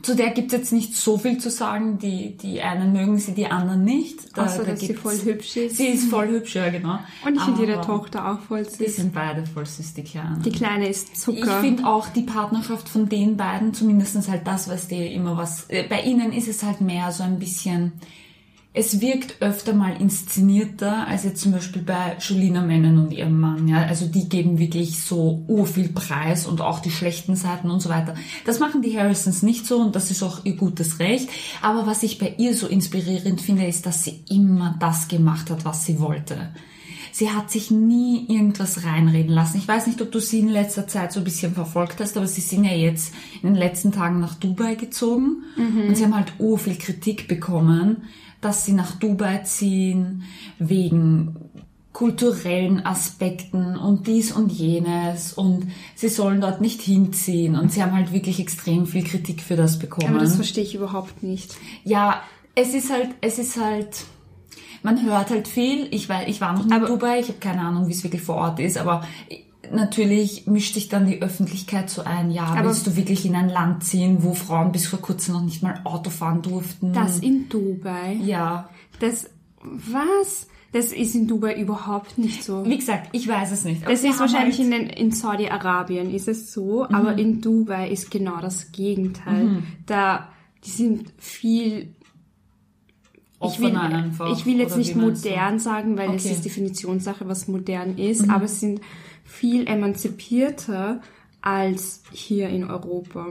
zu 0.01 0.15
der 0.15 0.31
gibt's 0.31 0.53
jetzt 0.53 0.73
nicht 0.73 0.95
so 0.95 1.19
viel 1.19 1.39
zu 1.39 1.51
sagen. 1.51 1.99
Die, 1.99 2.37
die 2.37 2.63
einen 2.63 2.93
mögen 2.93 3.19
sie, 3.19 3.33
die 3.33 3.47
anderen 3.47 3.83
nicht. 3.83 4.37
Da, 4.39 4.45
Außer, 4.45 4.63
da 4.65 4.71
dass 4.71 4.81
sie 4.81 4.95
voll 4.95 5.19
hübsch 5.25 5.57
ist. 5.57 5.77
Sie 5.77 5.89
ist 5.89 6.09
voll 6.09 6.29
hübsch, 6.29 6.55
ja 6.55 6.69
genau. 6.71 7.01
Und 7.27 7.35
ich 7.35 7.43
finde 7.43 7.65
ihre 7.65 7.81
Tochter 7.81 8.31
auch 8.31 8.39
voll 8.41 8.63
Die 8.65 8.85
süß. 8.85 8.97
sind 8.97 9.13
beide 9.13 9.45
voll 9.45 9.67
süß, 9.67 9.95
die 9.95 10.05
Kleinen. 10.05 10.41
Die 10.45 10.53
Kleine 10.53 10.89
ist 10.89 11.09
Ich 11.15 11.19
Zucker. 11.19 11.61
finde 11.61 11.85
auch 11.87 12.09
die 12.11 12.23
Partnerschaft 12.23 12.89
von 12.89 13.09
den 13.09 13.37
beiden, 13.37 13.75
zumindestens 13.75 14.29
halt 14.29 14.47
das, 14.47 14.69
was 14.69 14.87
die 14.87 15.13
immer 15.13 15.37
was, 15.37 15.69
äh, 15.69 15.83
bei 15.89 16.03
ihnen 16.03 16.33
ist 16.33 16.47
es 16.47 16.63
halt 16.63 16.81
mehr 16.81 17.11
so 17.11 17.25
ein 17.25 17.41
bisschen, 17.41 17.93
es 18.75 19.01
wirkt 19.01 19.41
öfter 19.43 19.73
mal 19.73 20.01
inszenierter 20.01 21.07
als 21.09 21.25
jetzt 21.25 21.41
zum 21.41 21.53
Beispiel 21.53 21.83
bei 21.83 22.17
Julina 22.21 22.61
Mennen 22.63 22.99
und 22.99 23.13
ihrem 23.13 23.41
Mann, 23.41 23.67
ja. 23.67 23.83
Also 23.83 24.07
die 24.07 24.29
geben 24.29 24.59
wirklich 24.59 25.03
so 25.03 25.43
urviel 25.49 25.89
Preis 25.89 26.47
und 26.47 26.61
auch 26.61 26.81
die 26.81 26.91
schlechten 26.91 27.35
Seiten 27.35 27.71
und 27.71 27.81
so 27.81 27.89
weiter. 27.89 28.15
Das 28.45 28.61
machen 28.61 28.83
die 28.83 28.97
Harrisons 28.97 29.43
nicht 29.43 29.67
so 29.67 29.79
und 29.79 29.97
das 29.97 30.11
ist 30.11 30.23
auch 30.23 30.45
ihr 30.45 30.55
gutes 30.55 30.99
Recht. 31.01 31.29
Aber 31.63 31.87
was 31.87 32.03
ich 32.03 32.19
bei 32.19 32.35
ihr 32.39 32.55
so 32.55 32.67
inspirierend 32.67 33.41
finde, 33.41 33.67
ist, 33.67 33.87
dass 33.87 34.05
sie 34.05 34.23
immer 34.29 34.77
das 34.79 35.09
gemacht 35.09 35.51
hat, 35.51 35.65
was 35.65 35.85
sie 35.85 35.99
wollte. 35.99 36.51
sie 37.11 37.31
hat 37.31 37.51
sich 37.51 37.71
nie 37.71 38.27
irgendwas 38.29 38.85
reinreden 38.85 39.35
lassen. 39.35 39.59
Ich 39.59 39.67
weiß 39.67 39.87
nicht, 39.87 40.01
ob 40.01 40.13
du 40.13 40.21
sie 40.21 40.39
in 40.39 40.49
letzter 40.49 40.87
Zeit 40.87 41.13
so 41.13 41.21
ein 41.21 41.25
bisschen 41.25 41.53
verfolgt 41.53 42.01
hast, 42.01 42.17
aber 42.17 42.27
sie 42.27 42.41
sind 42.41 42.65
ja 42.65 42.73
jetzt 42.73 43.13
in 43.43 43.49
den 43.49 43.57
letzten 43.57 43.93
Tagen 43.93 44.21
nach 44.21 44.35
Dubai 44.35 44.77
gezogen 44.77 45.43
und 45.89 45.97
sie 45.97 46.05
haben 46.05 46.15
halt 46.15 46.33
ur 46.39 46.59
viel 46.59 46.77
Kritik 46.77 47.27
bekommen, 47.27 48.03
dass 48.41 48.65
sie 48.65 48.73
nach 48.73 48.97
Dubai 48.97 49.39
ziehen 49.39 50.25
wegen 50.59 51.35
kulturellen 51.93 52.87
Aspekten 52.87 53.77
und 53.77 54.07
dies 54.07 54.31
und 54.31 54.53
jenes 54.53 55.33
und 55.33 55.67
sie 55.97 56.09
sollen 56.09 56.41
dort 56.41 56.61
nicht 56.61 56.81
hinziehen 56.81 57.57
und 57.57 57.73
sie 57.73 57.83
haben 57.83 57.93
halt 57.93 58.13
wirklich 58.13 58.39
extrem 58.39 58.87
viel 58.87 59.03
Kritik 59.03 59.43
für 59.43 59.57
das 59.57 59.81
bekommen. 59.81 60.09
Aber 60.09 60.21
das 60.21 60.37
verstehe 60.37 60.63
ich 60.63 60.77
überhaupt 60.77 61.25
nicht. 61.25 61.57
Ja, 61.83 62.23
es 62.55 62.75
ist 62.75 62.93
halt, 62.93 63.11
es 63.21 63.41
ist 63.41 63.61
halt, 63.61 64.05
man 64.85 65.05
hört 65.05 65.31
halt 65.31 65.49
viel. 65.49 65.89
Ich 65.91 66.09
weiß, 66.09 66.29
ich 66.29 66.41
war 66.41 66.53
noch 66.53 66.67
nie 66.67 66.77
in 66.77 66.85
Dubai, 66.85 67.19
ich 67.19 67.29
habe 67.29 67.41
keine 67.41 67.63
Ahnung, 67.63 67.89
wie 67.89 67.93
es 67.93 68.05
wirklich 68.05 68.23
vor 68.23 68.37
Ort 68.37 68.61
ist, 68.61 68.79
aber 68.79 69.05
natürlich 69.73 70.47
mischt 70.47 70.75
sich 70.75 70.89
dann 70.89 71.07
die 71.07 71.21
Öffentlichkeit 71.23 71.91
so 71.91 72.03
ein. 72.05 72.31
Ja, 72.31 72.45
Aber- 72.45 72.69
willst 72.69 72.87
du 72.87 72.97
wirklich 72.97 73.25
in 73.27 73.35
ein 73.35 73.49
Land 73.49 73.85
ziehen, 73.85 74.19
wo 74.23 74.35
Frauen 74.35 74.73
bis 74.73 74.87
vor 74.87 75.01
kurzem 75.01 75.35
noch 75.35 75.43
nicht 75.43 75.63
mal 75.63 75.81
Auto 75.85 76.11
fahren 76.11 76.43
durften? 76.43 76.93
Das 76.93 77.19
in 77.21 77.49
Dubai. 77.49 78.15
ja. 78.25 78.69
Das, 79.01 79.31
was? 79.63 80.49
Das 80.73 80.93
ist 80.93 81.15
in 81.15 81.27
Dubai 81.27 81.59
überhaupt 81.59 82.19
nicht 82.19 82.45
so. 82.45 82.65
Wie 82.67 82.77
gesagt, 82.77 83.09
ich 83.13 83.27
weiß 83.27 83.53
es 83.53 83.65
nicht. 83.65 83.89
Das 83.89 84.05
ist 84.05 84.21
wahrscheinlich 84.21 84.59
halt, 84.59 84.67
in, 84.67 84.71
den, 84.71 84.87
in 84.91 85.13
Saudi-Arabien 85.13 86.13
ist 86.15 86.29
es 86.29 86.53
so, 86.53 86.85
aber 86.85 87.17
in 87.17 87.41
Dubai 87.41 87.89
ist 87.91 88.11
genau 88.11 88.39
das 88.41 88.71
Gegenteil. 88.73 89.63
Da, 89.87 90.29
die 90.65 90.71
sind 90.71 91.13
viel 91.17 91.95
ich 93.41 93.61
will, 93.61 93.77
einfach. 93.77 94.37
ich 94.37 94.45
will 94.47 94.59
jetzt 94.59 94.77
nicht 94.77 94.97
modern 94.97 95.59
sagen, 95.61 95.97
weil 95.97 96.15
es 96.15 96.25
Okay. 96.25 96.35
ist 96.35 96.45
Definitionssache, 96.45 97.29
was 97.29 97.47
modern 97.47 97.97
ist, 97.97 98.29
aber 98.29 98.49
sie 98.49 98.57
sind 98.67 98.81
viel 99.29 99.67
emanzipierter 99.69 101.01
als 101.41 102.03
hier 102.13 102.49
in 102.49 102.69
Europa. 102.69 103.27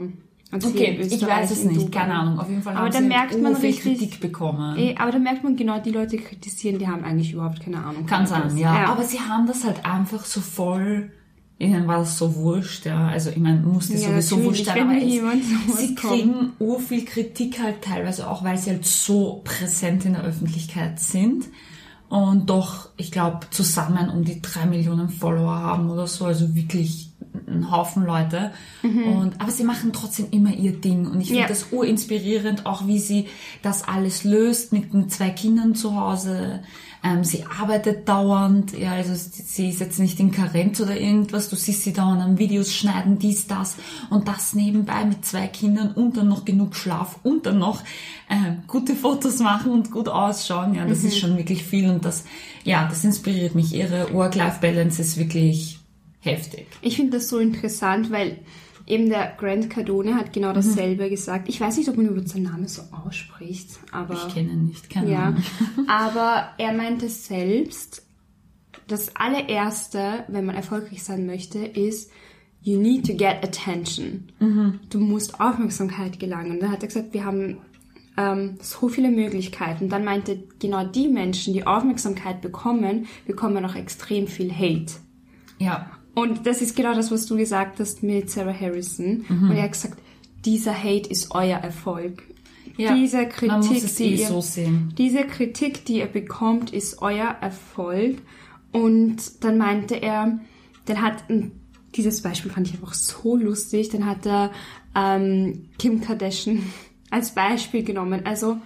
Also 0.50 0.70
Okay, 0.70 0.96
in 1.02 1.12
ich 1.12 1.22
weiß 1.22 1.52
es 1.52 1.66
nicht, 1.66 1.82
Dubai. 1.88 2.00
keine 2.00 2.14
Ahnung. 2.14 2.40
Auf 2.40 2.50
jeden 2.50 2.62
Fall 2.64 2.74
Aber 2.78 2.86
haben 2.86 2.94
da 2.94 3.00
sie 3.00 3.06
merkt 3.06 3.42
man 3.42 3.56
richtig- 3.56 3.82
Kritik 4.00 4.20
bekommen. 4.22 4.78
Eh, 4.78 4.96
aber 4.98 5.12
da 5.12 5.20
merkt 5.20 5.44
man 5.44 5.58
genau, 5.58 5.80
die 5.80 5.92
Leute 5.92 6.16
kritisieren, 6.18 6.80
die 6.80 6.88
haben 6.88 7.04
eigentlich 7.04 7.34
überhaupt 7.34 7.60
keine 7.60 7.84
Ahnung. 7.84 8.06
Kann 8.06 8.26
sein, 8.26 8.56
ja. 8.58 8.86
Aber 8.86 9.04
sie 9.04 9.20
haben 9.20 9.46
das 9.48 9.66
halt 9.66 9.86
einfach 9.86 10.24
so 10.24 10.40
voll. 10.40 11.12
Ihnen 11.60 11.88
war 11.88 11.98
das 12.00 12.18
so 12.20 12.36
wurscht, 12.36 12.86
ja. 12.86 13.08
Also 13.08 13.32
ich 13.32 13.38
meine, 13.38 13.60
musste 13.60 13.96
Ja, 13.96 14.22
sowieso 14.22 14.44
wurscht 14.46 14.66
sein, 14.66 14.80
aber 14.80 14.96
es, 14.98 15.78
sie 15.80 15.96
kriegen 15.96 16.54
ur 16.60 16.80
viel 16.80 17.04
Kritik 17.04 17.60
halt 17.62 17.82
teilweise 17.82 18.30
auch, 18.30 18.44
weil 18.44 18.58
sie 18.58 18.70
halt 18.70 18.86
so 18.86 19.42
präsent 19.44 20.06
in 20.06 20.14
der 20.14 20.24
Öffentlichkeit 20.24 21.00
sind 21.00 21.46
und 22.10 22.50
doch, 22.50 22.90
ich 22.98 23.12
glaube, 23.12 23.48
zusammen 23.52 24.10
um 24.10 24.24
die 24.24 24.42
drei 24.42 24.66
Millionen 24.66 25.10
Follower 25.10 25.56
haben 25.56 25.90
oder 25.90 26.08
so, 26.08 26.26
also 26.26 26.56
wirklich 26.56 27.07
ein 27.48 27.72
Haufen 27.72 28.06
Leute. 28.06 28.52
Und, 28.84 29.40
aber 29.40 29.52
sie 29.52 29.64
machen 29.64 29.94
trotzdem 29.94 30.28
immer 30.32 30.54
ihr 30.54 30.74
Ding 30.74 31.08
und 31.08 31.22
ich 31.22 31.28
finde 31.28 31.38
Mhm. 31.44 31.44
Ja. 31.44 31.48
das 31.48 31.68
urinspirierend, 31.72 32.66
auch 32.66 32.88
wie 32.88 33.00
sie 33.00 33.28
das 33.62 33.88
alles 33.88 34.24
löst 34.24 34.74
mit 34.74 34.94
den 34.94 35.10
zwei 35.10 35.30
Kindern 35.30 35.76
zu 35.76 35.96
Hause. 36.00 36.60
Ähm, 37.04 37.24
sie 37.24 37.46
arbeitet 37.46 38.10
dauernd, 38.10 38.78
ja, 38.78 38.94
also 38.94 39.14
sie 39.16 39.70
ist 39.70 39.80
jetzt 39.80 40.00
nicht 40.00 40.20
in 40.20 40.32
Karenz 40.32 40.82
oder 40.82 41.00
irgendwas. 41.00 41.48
Du 41.50 41.56
siehst 41.56 41.84
sie 41.84 41.94
dauernd 41.94 42.22
am 42.22 42.38
Videos 42.40 42.74
schneiden, 42.74 43.20
dies, 43.20 43.46
das 43.48 43.76
und 44.10 44.28
das 44.28 44.54
nebenbei 44.54 45.06
mit 45.06 45.24
zwei 45.24 45.48
Kindern 45.48 45.92
und 45.92 46.18
dann 46.18 46.28
noch 46.28 46.44
genug 46.44 46.76
Schlaf 46.76 47.20
und 47.24 47.46
dann 47.46 47.60
noch 47.60 47.82
ähm, 48.30 48.64
gute 48.68 48.96
Fotos 48.96 49.40
machen 49.40 49.72
und 49.72 49.92
gut 49.92 50.10
ausschauen. 50.10 50.74
Ja, 50.74 50.86
das 50.86 51.04
ist 51.04 51.18
schon 51.20 51.38
wirklich 51.38 51.64
viel 51.64 51.90
und 51.90 52.04
das, 52.04 52.26
ja, 52.64 52.88
das 52.90 53.04
inspiriert 53.04 53.54
mich. 53.56 53.74
Ihre 53.74 54.12
Work-Life-Balance 54.14 55.02
ist 55.02 55.18
wirklich 55.18 55.77
heftig. 56.28 56.68
Ich 56.82 56.96
finde 56.98 57.18
das 57.18 57.30
so 57.30 57.40
interessant, 57.40 58.12
weil 58.12 58.40
eben 58.86 59.10
der 59.10 59.36
Grant 59.38 59.70
Cardone 59.70 60.16
hat 60.16 60.34
genau 60.34 60.54
dasselbe 60.54 61.10
gesagt. 61.10 61.50
Ich 61.50 61.60
weiß 61.60 61.78
nicht, 61.78 61.90
ob 61.90 61.98
man 61.98 62.08
überhaupt 62.08 62.30
seinen 62.30 62.44
Namen 62.44 62.68
so 62.68 62.84
ausspricht, 62.92 63.80
aber 63.92 64.14
Ich 64.14 64.34
kenne 64.34 64.52
ihn 64.52 64.68
nicht, 64.68 64.90
keine 64.90 65.12
ja, 65.12 65.24
Ahnung. 65.26 65.44
aber 65.88 66.50
er 66.58 66.74
meinte 66.74 67.10
selbst, 67.10 68.04
das 68.88 69.16
allererste, 69.16 70.24
wenn 70.30 70.46
man 70.46 70.56
erfolgreich 70.56 71.04
sein 71.04 71.26
möchte, 71.26 71.60
ist 71.60 72.10
you 72.62 72.80
need 72.80 73.06
to 73.06 73.14
get 73.14 73.44
attention. 73.44 74.30
Du 74.90 75.00
musst 75.00 75.40
Aufmerksamkeit 75.40 76.20
gelangen. 76.20 76.52
Und 76.52 76.62
dann 76.62 76.72
hat 76.72 76.82
er 76.82 76.88
gesagt, 76.88 77.14
wir 77.14 77.24
haben 77.24 77.58
ähm, 78.18 78.56
so 78.62 78.90
viele 78.90 79.10
Möglichkeiten. 79.10 79.90
Dann 79.90 80.04
meinte 80.04 80.44
genau 80.60 80.86
die 80.86 81.08
Menschen, 81.08 81.54
die 81.54 81.66
Aufmerksamkeit 81.66 82.42
bekommen, 82.42 83.08
bekommen 83.26 83.64
auch 83.66 83.76
extrem 83.76 84.28
viel 84.28 84.52
Hate. 84.52 84.94
Ja, 85.60 85.97
Und 86.18 86.48
das 86.48 86.64
ist 86.64 86.76
genau 86.76 86.96
das, 86.96 87.12
was 87.12 87.28
du 87.28 87.38
gesagt 87.38 87.80
hast 87.80 88.02
mit 88.02 88.32
Sarah 88.32 88.52
Harrison. 88.52 89.24
Und 89.30 89.52
er 89.52 89.62
hat 89.62 89.74
gesagt, 89.74 90.00
dieser 90.46 90.76
Hate 90.76 91.08
ist 91.08 91.30
euer 91.30 91.60
Erfolg. 91.60 92.24
ja. 92.76 92.96
Diese 92.96 93.28
Kritik, 93.28 93.96
die 93.98 94.04
eh 94.04 94.16
ihr, 94.16 94.28
so 94.28 94.44
diese 94.98 95.26
Kritik, 95.26 95.86
die 95.86 96.00
ihr 96.00 96.08
bekommt, 96.08 96.74
ist 96.74 97.04
euer 97.04 97.36
Erfolg. 97.40 98.18
Und 98.72 99.44
dann 99.44 99.60
meinte 99.60 99.94
er, 99.94 100.40
dann 100.86 101.02
hat 101.04 101.24
dieses 101.96 102.24
Beispiel 102.24 102.50
fand 102.50 102.68
ich 102.68 102.74
einfach 102.74 102.96
so 102.96 103.36
lustig. 103.36 103.90
Dann 103.90 104.08
hat 104.08 104.26
er 104.26 104.52
ähm, 104.96 105.70
Kim 105.78 106.02
Kardashian 106.02 106.64
als 107.12 107.36
Beispiel 107.36 107.84
genommen. 107.84 108.26
Also 108.26 108.58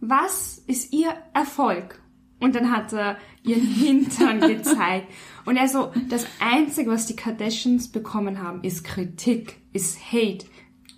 was 0.00 0.62
ist 0.66 0.90
ihr 0.94 1.12
Erfolg? 1.34 2.00
Und 2.40 2.54
dann 2.54 2.70
hat 2.70 2.92
er 2.92 3.16
ihren 3.42 3.62
Hintern 3.66 4.40
gezeigt. 4.40 5.06
Und 5.44 5.56
er 5.56 5.68
so, 5.68 5.90
das 6.08 6.26
Einzige, 6.40 6.90
was 6.90 7.06
die 7.06 7.16
Kardashians 7.16 7.88
bekommen 7.88 8.42
haben, 8.42 8.62
ist 8.62 8.84
Kritik, 8.84 9.56
ist 9.72 9.98
Hate, 10.12 10.46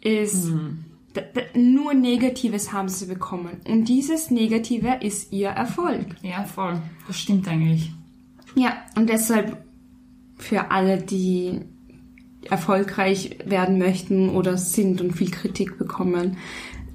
ist 0.03 0.51
d- 1.17 1.59
nur 1.59 1.95
Negatives 1.95 2.73
haben 2.73 2.89
sie 2.89 3.07
bekommen. 3.07 3.59
Und 3.67 3.85
dieses 3.89 4.31
Negative 4.31 4.99
ist 5.01 5.33
ihr 5.33 5.49
Erfolg. 5.51 6.07
Ja, 6.23 6.45
voll. 6.45 6.81
Das 7.07 7.19
stimmt 7.19 7.47
eigentlich. 7.49 7.93
Ja, 8.57 8.77
und 8.97 9.09
deshalb 9.09 9.65
für 10.37 10.71
alle, 10.71 10.99
die 10.99 11.61
erfolgreich 12.49 13.37
werden 13.45 13.79
möchten 13.79 14.31
oder 14.31 14.57
sind 14.57 15.01
und 15.01 15.13
viel 15.13 15.31
Kritik 15.31 15.79
bekommen, 15.79 16.39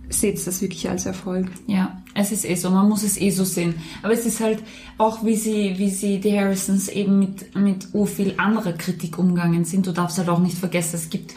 seht 0.09 0.45
das 0.45 0.61
wirklich 0.61 0.89
als 0.89 1.05
Erfolg. 1.05 1.47
Ja, 1.67 2.01
es 2.15 2.31
ist 2.31 2.45
eh 2.45 2.55
so, 2.55 2.71
man 2.71 2.89
muss 2.89 3.03
es 3.03 3.19
eh 3.19 3.29
so 3.29 3.43
sehen. 3.43 3.75
Aber 4.01 4.13
es 4.13 4.25
ist 4.25 4.39
halt 4.39 4.63
auch, 4.97 5.23
wie 5.23 5.35
sie, 5.35 5.77
wie 5.77 5.89
sie, 5.89 6.19
die 6.19 6.37
Harrisons 6.37 6.87
eben 6.87 7.19
mit, 7.19 7.55
mit 7.55 7.89
ur 7.93 8.07
viel 8.07 8.33
anderer 8.37 8.73
Kritik 8.73 9.19
umgegangen 9.19 9.65
sind. 9.65 9.85
Du 9.85 9.91
darfst 9.91 10.17
halt 10.17 10.29
auch 10.29 10.39
nicht 10.39 10.57
vergessen, 10.57 10.95
es 10.95 11.09
gibt 11.09 11.35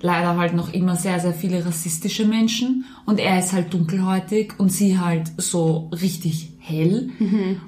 leider 0.00 0.36
halt 0.36 0.54
noch 0.54 0.72
immer 0.72 0.96
sehr, 0.96 1.20
sehr 1.20 1.34
viele 1.34 1.66
rassistische 1.66 2.24
Menschen 2.24 2.84
und 3.04 3.18
er 3.18 3.38
ist 3.38 3.52
halt 3.52 3.74
dunkelhäutig 3.74 4.54
und 4.58 4.72
sie 4.72 4.98
halt 4.98 5.30
so 5.36 5.90
richtig 5.92 6.48
hell 6.58 7.10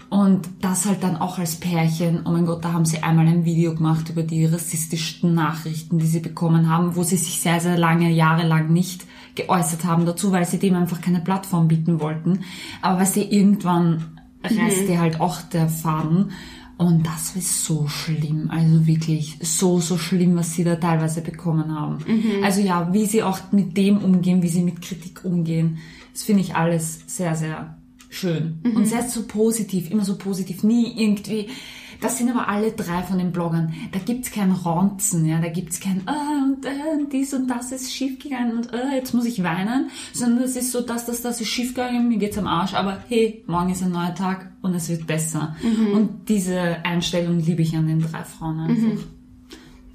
und 0.08 0.48
das 0.60 0.86
halt 0.86 1.02
dann 1.02 1.16
auch 1.16 1.38
als 1.38 1.56
Pärchen, 1.56 2.20
oh 2.24 2.30
mein 2.30 2.46
Gott, 2.46 2.64
da 2.64 2.72
haben 2.72 2.84
sie 2.84 3.02
einmal 3.02 3.26
ein 3.26 3.44
Video 3.44 3.74
gemacht 3.74 4.08
über 4.10 4.22
die 4.22 4.46
rassistischen 4.46 5.34
Nachrichten, 5.34 5.98
die 5.98 6.06
sie 6.06 6.20
bekommen 6.20 6.70
haben, 6.70 6.96
wo 6.96 7.02
sie 7.02 7.16
sich 7.16 7.40
sehr, 7.40 7.60
sehr 7.60 7.76
lange, 7.76 8.10
jahrelang 8.10 8.72
nicht 8.72 9.04
geäußert 9.34 9.84
haben 9.84 10.06
dazu, 10.06 10.32
weil 10.32 10.44
sie 10.46 10.58
dem 10.58 10.74
einfach 10.74 11.00
keine 11.00 11.20
Plattform 11.20 11.68
bieten 11.68 12.00
wollten. 12.00 12.40
Aber 12.80 13.00
weißt 13.00 13.16
du, 13.16 13.20
irgendwann 13.20 14.18
reißt 14.44 14.88
dir 14.88 15.00
halt 15.00 15.20
auch 15.20 15.40
der 15.42 15.68
Faden. 15.68 16.32
Und 16.78 17.06
das 17.06 17.36
ist 17.36 17.64
so 17.64 17.86
schlimm, 17.86 18.50
also 18.50 18.86
wirklich 18.86 19.38
so, 19.40 19.78
so 19.78 19.98
schlimm, 19.98 20.34
was 20.34 20.54
sie 20.54 20.64
da 20.64 20.74
teilweise 20.74 21.20
bekommen 21.20 21.72
haben. 21.72 21.98
Also 22.42 22.60
ja, 22.60 22.92
wie 22.92 23.06
sie 23.06 23.22
auch 23.22 23.38
mit 23.52 23.76
dem 23.76 23.98
umgehen, 23.98 24.42
wie 24.42 24.48
sie 24.48 24.62
mit 24.62 24.82
Kritik 24.82 25.24
umgehen, 25.24 25.78
das 26.12 26.24
finde 26.24 26.42
ich 26.42 26.56
alles 26.56 27.00
sehr, 27.06 27.36
sehr 27.36 27.76
schön. 28.08 28.58
Und 28.74 28.86
sehr 28.86 29.02
so 29.04 29.22
positiv, 29.22 29.90
immer 29.90 30.04
so 30.04 30.16
positiv, 30.16 30.64
nie 30.64 30.92
irgendwie, 30.96 31.48
das 32.02 32.18
sind 32.18 32.30
aber 32.30 32.48
alle 32.48 32.72
drei 32.72 33.02
von 33.02 33.18
den 33.18 33.32
Bloggern. 33.32 33.72
Da 33.92 33.98
gibt's 33.98 34.30
kein 34.30 34.52
Ronzen, 34.52 35.24
ja, 35.24 35.40
da 35.40 35.48
gibt's 35.48 35.80
kein, 35.80 36.02
ah, 36.06 36.44
und, 36.44 36.66
äh, 36.66 36.98
und 36.98 37.12
dies 37.12 37.32
und 37.32 37.48
das 37.48 37.72
ist 37.72 37.92
schiefgegangen 37.92 38.56
und 38.56 38.72
äh, 38.72 38.96
jetzt 38.96 39.14
muss 39.14 39.24
ich 39.24 39.42
weinen, 39.42 39.90
sondern 40.12 40.42
das 40.42 40.56
ist 40.56 40.72
so, 40.72 40.80
das, 40.80 41.06
das, 41.06 41.22
das 41.22 41.40
ist 41.40 41.48
schiefgegangen, 41.48 42.08
mir 42.08 42.18
geht's 42.18 42.38
am 42.38 42.46
Arsch, 42.46 42.74
aber 42.74 42.98
hey, 43.08 43.44
morgen 43.46 43.70
ist 43.70 43.82
ein 43.82 43.92
neuer 43.92 44.14
Tag 44.14 44.52
und 44.62 44.74
es 44.74 44.88
wird 44.88 45.06
besser. 45.06 45.56
Und 45.94 46.28
diese 46.28 46.84
Einstellung 46.84 47.38
liebe 47.38 47.62
ich 47.62 47.76
an 47.76 47.86
den 47.86 48.00
drei 48.00 48.24
Frauen 48.24 48.60
einfach. 48.60 49.04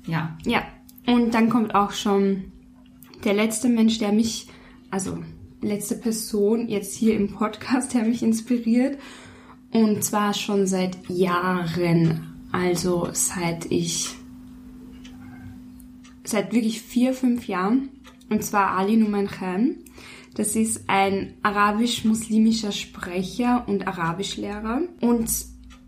Ja. 0.06 0.38
Ja, 0.46 0.64
und 1.06 1.34
dann 1.34 1.50
kommt 1.50 1.76
auch 1.76 1.92
schon 1.92 2.52
der 3.24 3.34
letzte 3.34 3.70
Mensch, 3.70 3.98
der 3.98 4.12
mich, 4.12 4.48
also 4.90 5.18
letzte 5.62 5.96
Person 5.96 6.68
jetzt 6.68 6.96
hier 6.96 7.16
im 7.16 7.34
Podcast, 7.34 7.94
der 7.94 8.04
mich 8.04 8.24
inspiriert. 8.24 8.98
Und 9.72 10.04
zwar 10.04 10.34
schon 10.34 10.68
seit 10.68 11.10
Jahren. 11.10 12.34
Also 12.52 13.10
seit 13.12 13.66
ich, 13.72 14.10
seit 16.24 16.54
wirklich 16.54 16.82
vier, 16.82 17.14
fünf 17.14 17.48
Jahren. 17.48 17.90
Und 18.30 18.44
zwar 18.44 18.72
Ali 18.72 18.98
Numan 18.98 19.28
Khan. 19.28 19.76
Das 20.36 20.56
ist 20.56 20.84
ein 20.88 21.34
arabisch-muslimischer 21.42 22.72
Sprecher 22.72 23.64
und 23.68 23.88
Arabischlehrer. 23.88 24.82
Und 25.02 25.30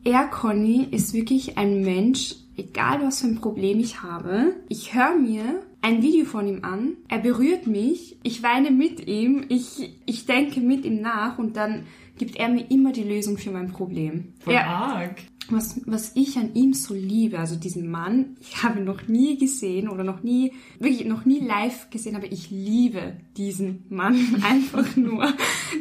er, 0.03 0.25
Conny, 0.27 0.87
ist 0.89 1.13
wirklich 1.13 1.57
ein 1.57 1.81
Mensch, 1.81 2.35
egal 2.57 3.01
was 3.01 3.21
für 3.21 3.27
ein 3.27 3.39
Problem 3.39 3.79
ich 3.79 4.01
habe. 4.01 4.55
Ich 4.67 4.93
höre 4.93 5.15
mir 5.15 5.61
ein 5.81 6.01
Video 6.01 6.25
von 6.25 6.47
ihm 6.47 6.63
an, 6.63 6.97
er 7.07 7.19
berührt 7.19 7.67
mich, 7.67 8.17
ich 8.23 8.43
weine 8.43 8.71
mit 8.71 9.07
ihm, 9.07 9.45
ich, 9.49 9.97
ich 10.05 10.25
denke 10.25 10.59
mit 10.59 10.85
ihm 10.85 11.01
nach 11.01 11.37
und 11.39 11.55
dann 11.55 11.83
gibt 12.17 12.35
er 12.35 12.49
mir 12.49 12.69
immer 12.69 12.91
die 12.91 13.03
Lösung 13.03 13.37
für 13.37 13.51
mein 13.51 13.71
Problem. 13.71 14.33
Voll 14.39 14.53
Er, 14.53 14.67
arg. 14.67 15.21
was, 15.49 15.79
was 15.85 16.11
ich 16.15 16.37
an 16.37 16.53
ihm 16.53 16.73
so 16.73 16.93
liebe, 16.93 17.39
also 17.39 17.55
diesen 17.55 17.89
Mann, 17.89 18.35
ich 18.41 18.61
habe 18.61 18.79
ihn 18.79 18.85
noch 18.85 19.07
nie 19.07 19.37
gesehen 19.37 19.87
oder 19.87 20.03
noch 20.03 20.21
nie, 20.21 20.51
wirklich 20.79 21.05
noch 21.07 21.23
nie 21.25 21.39
live 21.39 21.89
gesehen, 21.89 22.15
aber 22.17 22.29
ich 22.31 22.49
liebe 22.51 23.17
diesen 23.37 23.85
Mann 23.89 24.17
einfach 24.43 24.95
nur. 24.97 25.33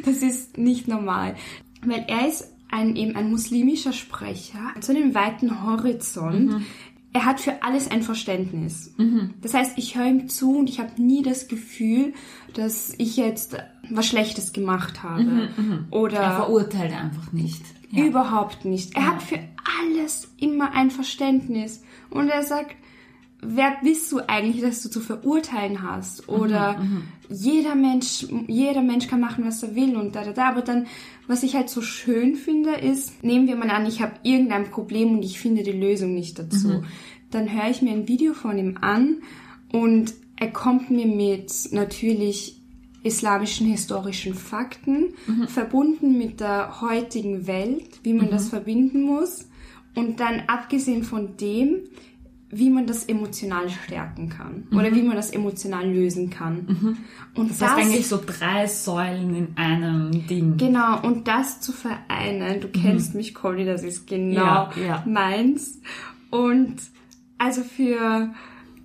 Das 0.05 0.17
ist 0.23 0.57
nicht 0.57 0.87
normal. 0.87 1.35
Weil 1.85 2.05
er 2.07 2.27
ist 2.27 2.53
ein, 2.71 2.95
eben 2.95 3.15
ein 3.15 3.31
muslimischer 3.31 3.93
Sprecher, 3.93 4.59
so 4.79 4.93
einem 4.93 5.15
weiten 5.15 5.65
Horizont. 5.65 6.51
Er 7.11 7.25
hat 7.25 7.39
für 7.39 7.63
alles 7.63 7.89
ein 7.89 8.03
Verständnis. 8.03 8.93
Das 9.41 9.53
heißt, 9.53 9.77
ich 9.77 9.95
höre 9.95 10.05
ihm 10.05 10.29
zu 10.29 10.57
und 10.59 10.69
ich 10.69 10.79
habe 10.79 11.01
nie 11.01 11.23
das 11.23 11.47
Gefühl, 11.47 12.13
dass 12.53 12.93
ich 12.97 13.17
jetzt 13.17 13.57
was 13.89 14.05
Schlechtes 14.07 14.53
gemacht 14.53 15.01
habe. 15.01 15.49
Oder 15.89 16.17
Er 16.19 16.35
verurteilt 16.35 16.93
einfach 16.93 17.31
nicht. 17.31 17.63
Ja. 17.91 18.05
Überhaupt 18.05 18.65
nicht. 18.65 18.95
Er 18.95 19.07
hat 19.07 19.23
für 19.23 19.39
alles 19.81 20.31
immer 20.37 20.73
ein 20.73 20.91
Verständnis. 20.91 21.83
Und 22.11 22.29
er 22.29 22.43
sagt, 22.43 22.75
wer 23.41 23.77
bist 23.83 24.11
du 24.11 24.19
eigentlich, 24.27 24.61
dass 24.61 24.81
du 24.81 24.89
zu 24.89 24.99
verurteilen 24.99 25.81
hast? 25.83 26.27
Oder 26.29 26.81
jeder 27.29 27.75
Mensch, 27.75 28.27
jeder 28.47 28.81
Mensch 28.81 29.07
kann 29.07 29.19
machen, 29.19 29.45
was 29.45 29.63
er 29.63 29.75
will 29.75 29.95
und 29.95 30.15
da, 30.15 30.23
da, 30.23 30.33
da. 30.33 30.49
Aber 30.49 30.61
dann, 30.61 30.87
was 31.27 31.43
ich 31.43 31.55
halt 31.55 31.69
so 31.69 31.81
schön 31.81 32.35
finde, 32.35 32.71
ist, 32.71 33.23
nehmen 33.23 33.47
wir 33.47 33.55
mal 33.55 33.69
an, 33.69 33.85
ich 33.85 34.01
habe 34.01 34.13
irgendein 34.23 34.69
Problem 34.69 35.13
und 35.13 35.23
ich 35.23 35.39
finde 35.39 35.63
die 35.63 35.71
Lösung 35.71 36.13
nicht 36.13 36.39
dazu. 36.39 36.83
Dann 37.31 37.51
höre 37.51 37.69
ich 37.69 37.81
mir 37.81 37.91
ein 37.91 38.07
Video 38.07 38.33
von 38.33 38.57
ihm 38.57 38.77
an 38.81 39.21
und 39.71 40.13
er 40.37 40.51
kommt 40.51 40.89
mir 40.89 41.05
mit 41.05 41.51
natürlich 41.71 42.55
islamischen 43.03 43.67
historischen 43.67 44.33
Fakten, 44.33 45.13
verbunden 45.47 46.17
mit 46.17 46.39
der 46.41 46.81
heutigen 46.81 47.47
Welt, 47.47 47.99
wie 48.03 48.13
man 48.13 48.29
das 48.29 48.49
verbinden 48.49 49.03
muss 49.03 49.47
und 49.95 50.19
dann 50.19 50.41
abgesehen 50.47 51.03
von 51.03 51.37
dem, 51.37 51.81
wie 52.51 52.69
man 52.69 52.87
das 52.87 53.05
emotional 53.05 53.69
stärken 53.69 54.29
kann 54.29 54.67
oder 54.71 54.93
wie 54.93 55.03
man 55.03 55.15
das 55.15 55.29
emotional 55.29 55.87
lösen 55.87 56.29
kann. 56.31 56.97
Und 57.35 57.51
Das 57.51 57.61
heißt 57.61 57.77
eigentlich 57.77 58.07
so 58.07 58.19
drei 58.25 58.65
Säulen 58.65 59.35
in 59.35 59.47
einem 59.55 60.25
Ding. 60.27 60.57
Genau, 60.57 60.99
und 61.01 61.27
das 61.27 61.61
zu 61.61 61.71
vereinen, 61.71 62.59
du 62.61 62.67
kennst 62.69 63.13
mich, 63.13 63.35
Conny, 63.35 63.65
das 63.65 63.83
ist 63.83 64.07
genau 64.07 64.35
Ja, 64.35 64.71
ja. 64.83 65.03
meins. 65.07 65.79
Und 66.31 66.75
also 67.37 67.61
für, 67.61 68.33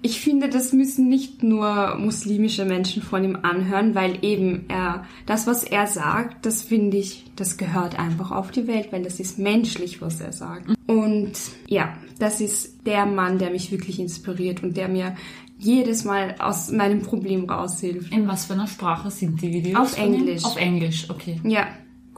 ich 0.02 0.20
finde, 0.20 0.48
das 0.50 0.72
müssen 0.74 1.08
nicht 1.08 1.42
nur 1.42 1.96
muslimische 1.96 2.66
Menschen 2.66 3.02
von 3.02 3.24
ihm 3.24 3.38
anhören, 3.42 3.94
weil 3.94 4.18
eben 4.22 4.66
er, 4.68 5.06
das, 5.24 5.46
was 5.46 5.64
er 5.64 5.86
sagt, 5.86 6.44
das 6.44 6.62
finde 6.62 6.98
ich, 6.98 7.24
das 7.36 7.56
gehört 7.56 7.98
einfach 7.98 8.30
auf 8.30 8.50
die 8.50 8.66
Welt, 8.66 8.88
weil 8.92 9.02
das 9.02 9.20
ist 9.20 9.38
menschlich, 9.38 10.02
was 10.02 10.20
er 10.20 10.32
sagt. 10.32 10.68
Und 10.86 11.32
ja, 11.66 11.94
das 12.18 12.40
ist 12.40 12.86
der 12.86 13.06
Mann, 13.06 13.38
der 13.38 13.50
mich 13.50 13.70
wirklich 13.70 13.98
inspiriert 13.98 14.62
und 14.62 14.76
der 14.76 14.88
mir 14.88 15.16
jedes 15.58 16.04
Mal 16.04 16.36
aus 16.38 16.70
meinem 16.70 17.02
Problem 17.02 17.48
raushilft. 17.48 18.12
In 18.12 18.28
was 18.28 18.46
für 18.46 18.54
einer 18.54 18.66
Sprache 18.66 19.10
sind 19.10 19.40
die 19.40 19.52
Videos? 19.52 19.94
Auf? 19.94 19.98
Englisch. 19.98 20.44
Auf 20.44 20.56
Englisch, 20.56 21.08
okay. 21.10 21.40
Ja, 21.44 21.66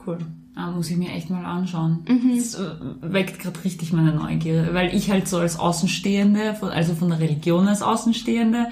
Cool. 0.07 0.19
Ah, 0.55 0.71
muss 0.71 0.89
ich 0.89 0.97
mir 0.97 1.11
echt 1.11 1.29
mal 1.29 1.45
anschauen. 1.45 1.99
Mhm. 2.07 2.35
Das 2.35 2.55
äh, 2.55 2.71
weckt 3.01 3.39
gerade 3.39 3.63
richtig 3.63 3.93
meine 3.93 4.13
Neugier, 4.13 4.69
weil 4.71 4.95
ich 4.95 5.11
halt 5.11 5.27
so 5.27 5.37
als 5.37 5.59
Außenstehende, 5.59 6.59
also 6.61 6.95
von 6.95 7.09
der 7.09 7.19
Religion 7.19 7.67
als 7.67 7.83
Außenstehende, 7.83 8.69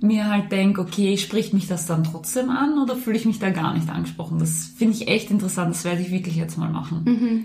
mir 0.00 0.28
halt 0.28 0.52
denk, 0.52 0.78
okay, 0.78 1.16
spricht 1.16 1.54
mich 1.54 1.66
das 1.66 1.86
dann 1.86 2.04
trotzdem 2.04 2.50
an 2.50 2.78
oder 2.78 2.96
fühle 2.96 3.16
ich 3.16 3.24
mich 3.24 3.38
da 3.38 3.48
gar 3.50 3.72
nicht 3.72 3.88
angesprochen? 3.88 4.38
Das 4.38 4.70
finde 4.76 4.96
ich 4.96 5.08
echt 5.08 5.30
interessant, 5.30 5.70
das 5.70 5.84
werde 5.84 6.02
ich 6.02 6.10
wirklich 6.10 6.36
jetzt 6.36 6.58
mal 6.58 6.68
machen. 6.68 7.04
Mhm. 7.04 7.44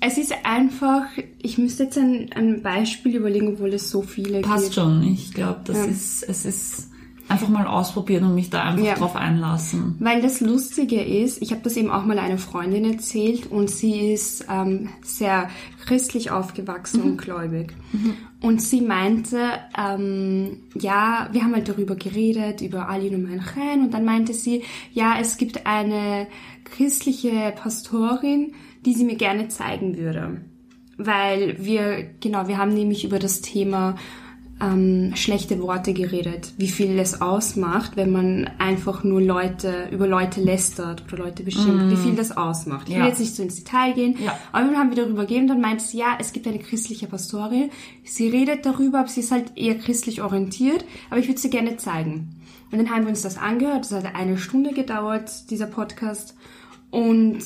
Es 0.00 0.16
ist 0.16 0.32
einfach, 0.44 1.06
ich 1.42 1.58
müsste 1.58 1.84
jetzt 1.84 1.98
ein, 1.98 2.30
ein 2.34 2.62
Beispiel 2.62 3.16
überlegen, 3.16 3.48
obwohl 3.48 3.74
es 3.74 3.90
so 3.90 4.02
viele 4.02 4.40
Passt 4.42 4.64
gibt. 4.64 4.74
schon, 4.76 5.02
ich 5.02 5.34
glaube, 5.34 5.60
das 5.64 5.76
Ja. 5.78 5.84
ist, 5.86 6.22
es 6.22 6.44
ist 6.44 6.90
einfach 7.28 7.48
mal 7.48 7.66
ausprobieren 7.66 8.24
und 8.24 8.34
mich 8.36 8.48
da 8.48 8.62
einfach 8.62 8.84
Ja. 8.86 8.94
drauf 8.94 9.16
einlassen. 9.16 9.96
Weil 9.98 10.22
das 10.22 10.40
Lustige 10.40 11.02
ist, 11.02 11.42
ich 11.42 11.50
habe 11.50 11.60
das 11.62 11.76
eben 11.76 11.90
auch 11.90 12.04
mal 12.06 12.18
einer 12.18 12.38
Freundin 12.38 12.84
erzählt 12.90 13.50
und 13.50 13.68
sie 13.70 14.12
ist 14.12 14.46
ähm, 14.48 14.88
sehr 15.02 15.50
christlich 15.84 16.30
aufgewachsen 16.30 17.02
und 17.02 17.18
gläubig. 17.18 17.74
Und 18.40 18.62
sie 18.62 18.80
meinte, 18.80 19.50
ähm, 19.76 20.58
ja, 20.74 21.28
wir 21.32 21.42
haben 21.42 21.54
halt 21.54 21.68
darüber 21.68 21.96
geredet, 21.96 22.60
über 22.60 22.88
Ali 22.88 23.12
und 23.12 23.24
mein 23.24 23.42
Chen 23.42 23.82
und 23.82 23.92
dann 23.92 24.04
meinte 24.04 24.32
sie, 24.32 24.62
ja, 24.92 25.16
es 25.20 25.38
gibt 25.38 25.66
eine 25.66 26.28
christliche 26.64 27.52
Pastorin, 27.56 28.52
die 28.86 28.94
sie 28.94 29.04
mir 29.04 29.16
gerne 29.16 29.48
zeigen 29.48 29.96
würde. 29.96 30.40
Weil 30.96 31.64
wir, 31.64 32.10
genau, 32.20 32.46
wir 32.46 32.58
haben 32.58 32.74
nämlich 32.74 33.04
über 33.04 33.18
das 33.18 33.40
Thema 33.40 33.96
ähm, 34.60 35.12
schlechte 35.14 35.60
Worte 35.62 35.92
geredet, 35.92 36.52
wie 36.56 36.68
viel 36.68 36.98
es 36.98 37.20
ausmacht, 37.20 37.96
wenn 37.96 38.10
man 38.10 38.50
einfach 38.58 39.04
nur 39.04 39.20
Leute 39.22 39.88
über 39.92 40.06
Leute 40.08 40.40
lästert 40.40 41.04
oder 41.12 41.24
Leute 41.24 41.44
beschimpft, 41.44 41.90
wie 41.90 41.96
viel 41.96 42.14
das 42.16 42.36
ausmacht. 42.36 42.88
Ich 42.88 42.94
will 42.94 43.02
Ja. 43.02 43.08
jetzt 43.08 43.20
nicht 43.20 43.36
so 43.36 43.42
ins 43.42 43.56
Detail 43.56 43.92
gehen, 43.94 44.16
Ja. 44.20 44.36
aber 44.50 44.66
dann 44.66 44.76
haben 44.76 44.90
wir 44.90 44.96
darüber 45.04 45.26
gegeben, 45.26 45.46
dann 45.46 45.60
meint 45.60 45.80
sie, 45.80 45.98
ja, 45.98 46.16
es 46.18 46.32
gibt 46.32 46.46
eine 46.48 46.58
christliche 46.58 47.06
Pastorin, 47.06 47.70
sie 48.04 48.28
redet 48.28 48.66
darüber, 48.66 49.00
aber 49.00 49.08
sie 49.08 49.20
ist 49.20 49.30
halt 49.30 49.52
eher 49.56 49.76
christlich 49.78 50.22
orientiert, 50.22 50.84
aber 51.10 51.20
ich 51.20 51.28
würde 51.28 51.40
sie 51.40 51.50
gerne 51.50 51.76
zeigen. 51.76 52.30
Und 52.72 52.78
dann 52.78 52.90
haben 52.90 53.02
wir 53.04 53.10
uns 53.10 53.22
das 53.22 53.38
angehört, 53.38 53.84
das 53.84 53.92
hat 53.92 54.14
eine 54.14 54.38
Stunde 54.38 54.72
gedauert, 54.74 55.50
dieser 55.50 55.66
Podcast, 55.66 56.34
und 56.90 57.38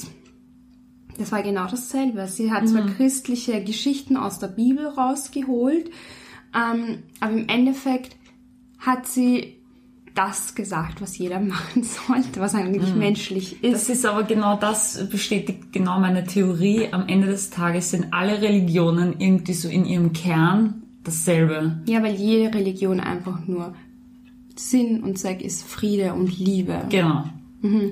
das 1.19 1.31
war 1.31 1.43
genau 1.43 1.67
dasselbe. 1.71 2.27
Sie 2.27 2.51
hat 2.51 2.67
zwar 2.69 2.87
christliche 2.87 3.63
Geschichten 3.63 4.17
aus 4.17 4.39
der 4.39 4.47
Bibel 4.49 4.87
rausgeholt, 4.87 5.91
ähm, 6.55 6.99
aber 7.21 7.33
im 7.33 7.49
Endeffekt 7.49 8.17
hat 8.79 9.07
sie 9.07 9.57
das 10.15 10.55
gesagt, 10.55 11.01
was 11.01 11.17
jeder 11.17 11.41
machen 11.55 11.83
sollte, 11.83 12.41
was 12.41 12.55
eigentlich 12.55 12.95
menschlich 12.95 13.63
ist. 13.63 13.73
Das 13.73 13.89
ist 13.89 14.07
aber 14.07 14.25
genau 14.25 14.57
das, 14.57 15.09
bestätigt 15.09 15.73
genau 15.73 16.01
meine 16.01 16.25
Theorie. 16.25 16.89
Am 16.93 17.09
Ende 17.09 17.29
des 17.29 17.51
Tages 17.51 17.91
sind 17.91 18.13
alle 18.13 18.43
Religionen 18.43 19.15
irgendwie 19.19 19.55
so 19.55 19.69
in 19.69 19.85
ihrem 19.85 20.13
Kern 20.13 20.83
dasselbe. 21.05 21.81
ja, 21.87 22.03
weil 22.03 22.15
jede 22.15 22.55
Religion 22.55 23.01
einfach 23.01 23.47
nur 23.47 23.75
Sinn 24.55 25.03
und 25.03 25.19
Zweck 25.19 25.43
ist 25.43 25.65
Friede 25.65 26.15
und 26.15 26.39
Liebe. 26.39 26.83
Genau. 26.91 27.25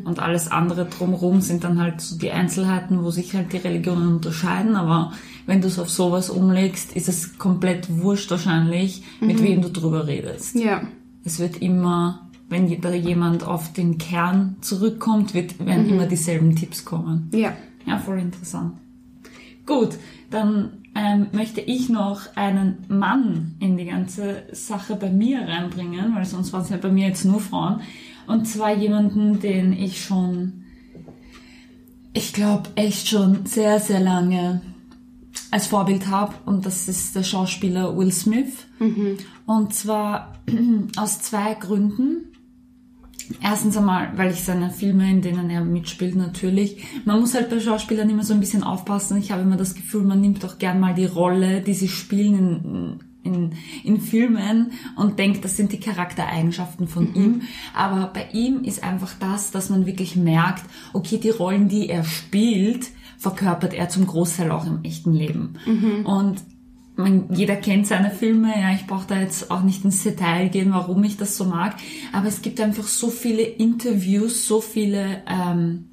Und 0.04 0.18
alles 0.18 0.50
andere 0.50 0.86
drumherum 0.86 1.40
sind 1.40 1.62
dann 1.62 1.80
halt 1.80 2.00
so 2.00 2.18
die 2.18 2.32
Einzelheiten, 2.32 3.04
wo 3.04 3.10
sich 3.10 3.34
halt 3.34 3.52
die 3.52 3.58
Religionen 3.58 4.14
unterscheiden. 4.14 4.74
Aber 4.74 5.12
wenn 5.46 5.60
du 5.60 5.68
es 5.68 5.78
auf 5.78 5.88
sowas 5.88 6.28
umlegst, 6.28 6.96
ist 6.96 7.08
es 7.08 7.38
komplett 7.38 7.88
wurscht 7.88 8.30
wahrscheinlich, 8.30 9.02
mit 9.20 9.42
wem 9.42 9.62
du 9.62 9.70
drüber 9.70 10.06
redest. 10.06 10.56
Ja, 10.56 10.82
Es 11.24 11.38
wird 11.38 11.58
immer, 11.62 12.28
wenn 12.48 12.80
da 12.80 12.92
jemand 12.92 13.44
auf 13.44 13.72
den 13.72 13.98
Kern 13.98 14.56
zurückkommt, 14.60 15.34
wird, 15.34 15.64
werden 15.64 15.88
immer 15.88 16.06
dieselben 16.06 16.56
Tipps 16.56 16.84
kommen. 16.84 17.28
ja. 17.32 17.52
Ja, 17.86 17.96
voll 17.96 18.18
interessant. 18.18 18.74
Gut, 19.64 19.96
dann 20.30 20.72
ähm, 20.94 21.28
möchte 21.32 21.60
ich 21.60 21.88
noch 21.88 22.36
einen 22.36 22.78
Mann 22.88 23.54
in 23.58 23.76
die 23.76 23.86
ganze 23.86 24.42
Sache 24.52 24.96
bei 24.96 25.10
mir 25.10 25.40
reinbringen, 25.40 26.14
weil 26.14 26.24
sonst 26.24 26.52
waren 26.52 26.62
es 26.62 26.68
ja 26.68 26.76
bei 26.76 26.90
mir 26.90 27.08
jetzt 27.08 27.24
nur 27.24 27.40
Frauen. 27.40 27.80
Und 28.30 28.46
zwar 28.46 28.76
jemanden, 28.76 29.40
den 29.40 29.72
ich 29.72 30.04
schon, 30.04 30.62
ich 32.12 32.32
glaube, 32.32 32.70
echt 32.76 33.08
schon 33.08 33.44
sehr, 33.44 33.80
sehr 33.80 33.98
lange 33.98 34.60
als 35.50 35.66
Vorbild 35.66 36.06
habe. 36.06 36.34
Und 36.46 36.64
das 36.64 36.86
ist 36.86 37.16
der 37.16 37.24
Schauspieler 37.24 37.96
Will 37.96 38.12
Smith. 38.12 38.66
Und 39.46 39.74
zwar 39.74 40.34
aus 40.96 41.20
zwei 41.22 41.54
Gründen. 41.54 42.26
Erstens 43.42 43.76
einmal, 43.76 44.12
weil 44.16 44.30
ich 44.30 44.44
seine 44.44 44.70
Filme, 44.70 45.10
in 45.10 45.22
denen 45.22 45.50
er 45.50 45.64
mitspielt, 45.64 46.14
natürlich. 46.14 46.84
Man 47.04 47.18
muss 47.18 47.34
halt 47.34 47.50
bei 47.50 47.58
Schauspielern 47.58 48.10
immer 48.10 48.22
so 48.22 48.32
ein 48.32 48.40
bisschen 48.40 48.62
aufpassen. 48.62 49.18
Ich 49.18 49.32
habe 49.32 49.42
immer 49.42 49.56
das 49.56 49.74
Gefühl, 49.74 50.04
man 50.04 50.20
nimmt 50.20 50.44
auch 50.44 50.58
gern 50.58 50.78
mal 50.78 50.94
die 50.94 51.06
Rolle, 51.06 51.62
die 51.62 51.74
sie 51.74 51.88
spielen 51.88 52.34
in, 52.34 53.09
in, 53.22 53.52
in 53.84 54.00
Filmen 54.00 54.72
und 54.96 55.18
denkt, 55.18 55.44
das 55.44 55.56
sind 55.56 55.72
die 55.72 55.80
Charaktereigenschaften 55.80 56.88
von 56.88 57.14
ihm. 57.14 57.42
Aber 57.74 58.10
bei 58.12 58.28
ihm 58.32 58.64
ist 58.64 58.82
einfach 58.82 59.14
das, 59.18 59.50
dass 59.50 59.70
man 59.70 59.86
wirklich 59.86 60.16
merkt, 60.16 60.64
okay, 60.92 61.18
die 61.18 61.30
Rollen, 61.30 61.68
die 61.68 61.88
er 61.88 62.04
spielt, 62.04 62.88
verkörpert 63.18 63.74
er 63.74 63.88
zum 63.88 64.06
Großteil 64.06 64.50
auch 64.50 64.66
im 64.66 64.82
echten 64.82 65.12
Leben. 65.12 65.54
Und 66.04 66.42
man, 66.96 67.34
jeder 67.34 67.56
kennt 67.56 67.86
seine 67.86 68.10
Filme, 68.10 68.48
ja, 68.48 68.72
ich 68.74 68.86
brauche 68.86 69.06
da 69.06 69.20
jetzt 69.20 69.50
auch 69.50 69.62
nicht 69.62 69.84
ins 69.84 70.02
Detail 70.02 70.48
gehen, 70.48 70.72
warum 70.72 71.02
ich 71.04 71.16
das 71.16 71.36
so 71.36 71.44
mag, 71.44 71.76
aber 72.12 72.28
es 72.28 72.42
gibt 72.42 72.60
einfach 72.60 72.86
so 72.86 73.08
viele 73.08 73.42
Interviews, 73.42 74.46
so 74.46 74.60
viele 74.60 75.22
ähm, 75.26 75.86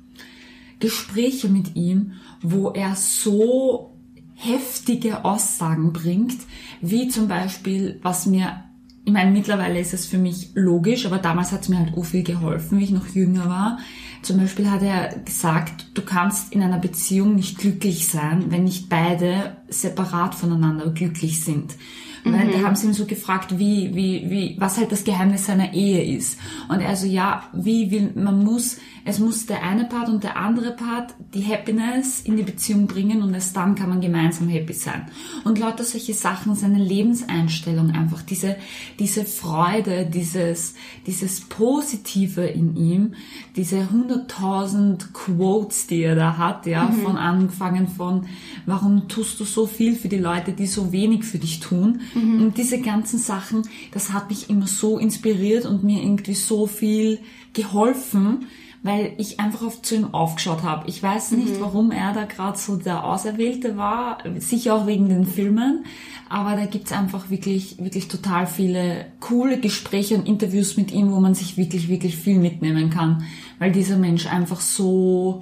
Gespräche 0.79 1.49
mit 1.49 1.75
ihm, 1.75 2.13
wo 2.41 2.71
er 2.71 2.95
so 2.95 3.96
heftige 4.37 5.25
Aussagen 5.25 5.91
bringt, 5.93 6.37
wie 6.79 7.07
zum 7.09 7.27
Beispiel, 7.27 7.99
was 8.03 8.27
mir, 8.27 8.63
ich 9.03 9.11
meine, 9.11 9.31
mittlerweile 9.31 9.79
ist 9.79 9.93
es 9.93 10.05
für 10.05 10.19
mich 10.19 10.51
logisch, 10.53 11.05
aber 11.05 11.17
damals 11.17 11.51
hat 11.51 11.63
es 11.63 11.69
mir 11.69 11.79
halt 11.79 11.97
auch 11.97 12.05
viel 12.05 12.23
geholfen, 12.23 12.79
wie 12.79 12.83
ich 12.83 12.91
noch 12.91 13.07
jünger 13.07 13.49
war. 13.49 13.79
Zum 14.21 14.37
Beispiel 14.37 14.69
hat 14.69 14.83
er 14.83 15.19
gesagt, 15.19 15.87
du 15.95 16.01
kannst 16.01 16.53
in 16.53 16.61
einer 16.61 16.79
Beziehung 16.79 17.35
nicht 17.35 17.57
glücklich 17.57 18.07
sein, 18.07 18.45
wenn 18.49 18.63
nicht 18.63 18.89
beide 18.89 19.57
separat 19.69 20.35
voneinander 20.35 20.91
glücklich 20.91 21.43
sind. 21.43 21.75
Weil 22.23 22.51
da 22.51 22.61
haben 22.61 22.75
sie 22.75 22.87
ihn 22.87 22.93
so 22.93 23.05
gefragt, 23.05 23.57
wie, 23.57 23.95
wie, 23.95 24.29
wie, 24.29 24.55
was 24.59 24.77
halt 24.77 24.91
das 24.91 25.03
Geheimnis 25.03 25.45
seiner 25.45 25.73
Ehe 25.73 26.03
ist. 26.17 26.39
Und 26.69 26.81
er 26.81 26.95
so, 26.95 27.07
ja, 27.07 27.43
wie 27.53 27.91
will, 27.91 28.11
man 28.15 28.43
muss, 28.43 28.77
es 29.05 29.19
muss 29.19 29.45
der 29.45 29.63
eine 29.63 29.85
Part 29.85 30.09
und 30.09 30.23
der 30.23 30.37
andere 30.37 30.71
Part 30.71 31.13
die 31.33 31.45
Happiness 31.45 32.19
in 32.21 32.35
die 32.35 32.43
Beziehung 32.43 32.87
bringen 32.87 33.21
und 33.21 33.33
erst 33.33 33.55
dann 33.55 33.75
kann 33.75 33.89
man 33.89 34.01
gemeinsam 34.01 34.49
happy 34.49 34.73
sein. 34.73 35.05
Und 35.45 35.59
lauter 35.59 35.83
solche 35.83 36.13
Sachen, 36.13 36.55
seine 36.55 36.83
Lebenseinstellung 36.83 37.91
einfach, 37.91 38.21
diese, 38.21 38.57
diese 38.99 39.23
Freude, 39.25 40.05
dieses, 40.05 40.75
dieses 41.05 41.41
Positive 41.41 42.45
in 42.45 42.75
ihm, 42.75 43.13
diese 43.55 43.87
100.000 43.87 45.13
Quotes, 45.13 45.87
die 45.87 46.01
er 46.01 46.15
da 46.15 46.37
hat, 46.37 46.65
ja, 46.65 46.91
von 47.03 47.15
angefangen 47.17 47.87
von, 47.87 48.25
warum 48.65 49.07
tust 49.07 49.39
du 49.39 49.45
so 49.45 49.67
viel 49.67 49.95
für 49.95 50.09
die 50.09 50.17
Leute, 50.17 50.51
die 50.51 50.67
so 50.67 50.91
wenig 50.91 51.23
für 51.23 51.37
dich 51.37 51.59
tun? 51.59 52.01
Und 52.17 52.57
diese 52.57 52.81
ganzen 52.81 53.19
Sachen, 53.19 53.63
das 53.91 54.13
hat 54.13 54.29
mich 54.29 54.49
immer 54.49 54.67
so 54.67 54.97
inspiriert 54.97 55.65
und 55.65 55.83
mir 55.83 56.01
irgendwie 56.01 56.33
so 56.33 56.67
viel 56.67 57.19
geholfen, 57.53 58.47
weil 58.83 59.13
ich 59.17 59.39
einfach 59.39 59.63
auf, 59.63 59.81
zu 59.81 59.95
ihm 59.95 60.13
aufgeschaut 60.13 60.63
habe. 60.63 60.87
Ich 60.87 61.01
weiß 61.01 61.31
nicht, 61.31 61.59
warum 61.59 61.91
er 61.91 62.13
da 62.13 62.25
gerade 62.25 62.57
so 62.57 62.77
der 62.77 63.03
Auserwählte 63.03 63.75
war, 63.75 64.19
sicher 64.39 64.75
auch 64.75 64.87
wegen 64.87 65.09
den 65.09 65.25
Filmen, 65.25 65.83
aber 66.29 66.55
da 66.55 66.65
gibt's 66.65 66.91
einfach 66.91 67.29
wirklich, 67.29 67.77
wirklich 67.79 68.07
total 68.07 68.47
viele 68.47 69.05
coole 69.19 69.59
Gespräche 69.59 70.15
und 70.15 70.27
Interviews 70.27 70.77
mit 70.77 70.91
ihm, 70.91 71.11
wo 71.11 71.19
man 71.19 71.35
sich 71.35 71.57
wirklich, 71.57 71.89
wirklich 71.89 72.15
viel 72.15 72.39
mitnehmen 72.39 72.89
kann, 72.89 73.23
weil 73.59 73.71
dieser 73.71 73.97
Mensch 73.97 74.27
einfach 74.27 74.61
so 74.61 75.41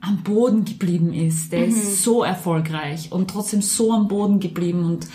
am 0.00 0.22
Boden 0.22 0.64
geblieben 0.64 1.12
ist. 1.12 1.52
Der 1.52 1.66
ist 1.66 2.02
so 2.02 2.22
erfolgreich 2.22 3.10
und 3.10 3.30
trotzdem 3.30 3.62
so 3.62 3.92
am 3.92 4.08
Boden 4.08 4.38
geblieben 4.38 4.84
und 4.84 5.06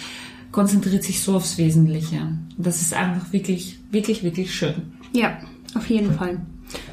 konzentriert 0.51 1.03
sich 1.03 1.21
so 1.21 1.35
aufs 1.35 1.57
Wesentliche. 1.57 2.38
Das 2.57 2.81
ist 2.81 2.93
einfach 2.93 3.31
wirklich, 3.31 3.79
wirklich, 3.91 4.23
wirklich 4.23 4.53
schön. 4.53 4.93
Ja, 5.13 5.38
auf 5.75 5.89
jeden 5.89 6.13
Fall. 6.13 6.39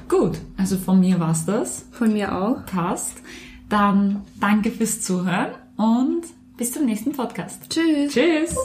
Gut, 0.09 0.39
also 0.57 0.77
von 0.77 1.01
mir 1.01 1.19
war's 1.19 1.45
das. 1.45 1.87
Von 1.93 2.13
mir 2.13 2.37
auch. 2.37 2.65
Passt. 2.67 3.15
Dann 3.69 4.23
danke 4.41 4.71
fürs 4.71 5.01
Zuhören 5.01 5.51
und 5.77 6.23
bis 6.57 6.73
zum 6.73 6.87
nächsten 6.87 7.13
Podcast. 7.13 7.63
Tschüss. 7.69 8.13
Tschüss. 8.13 8.57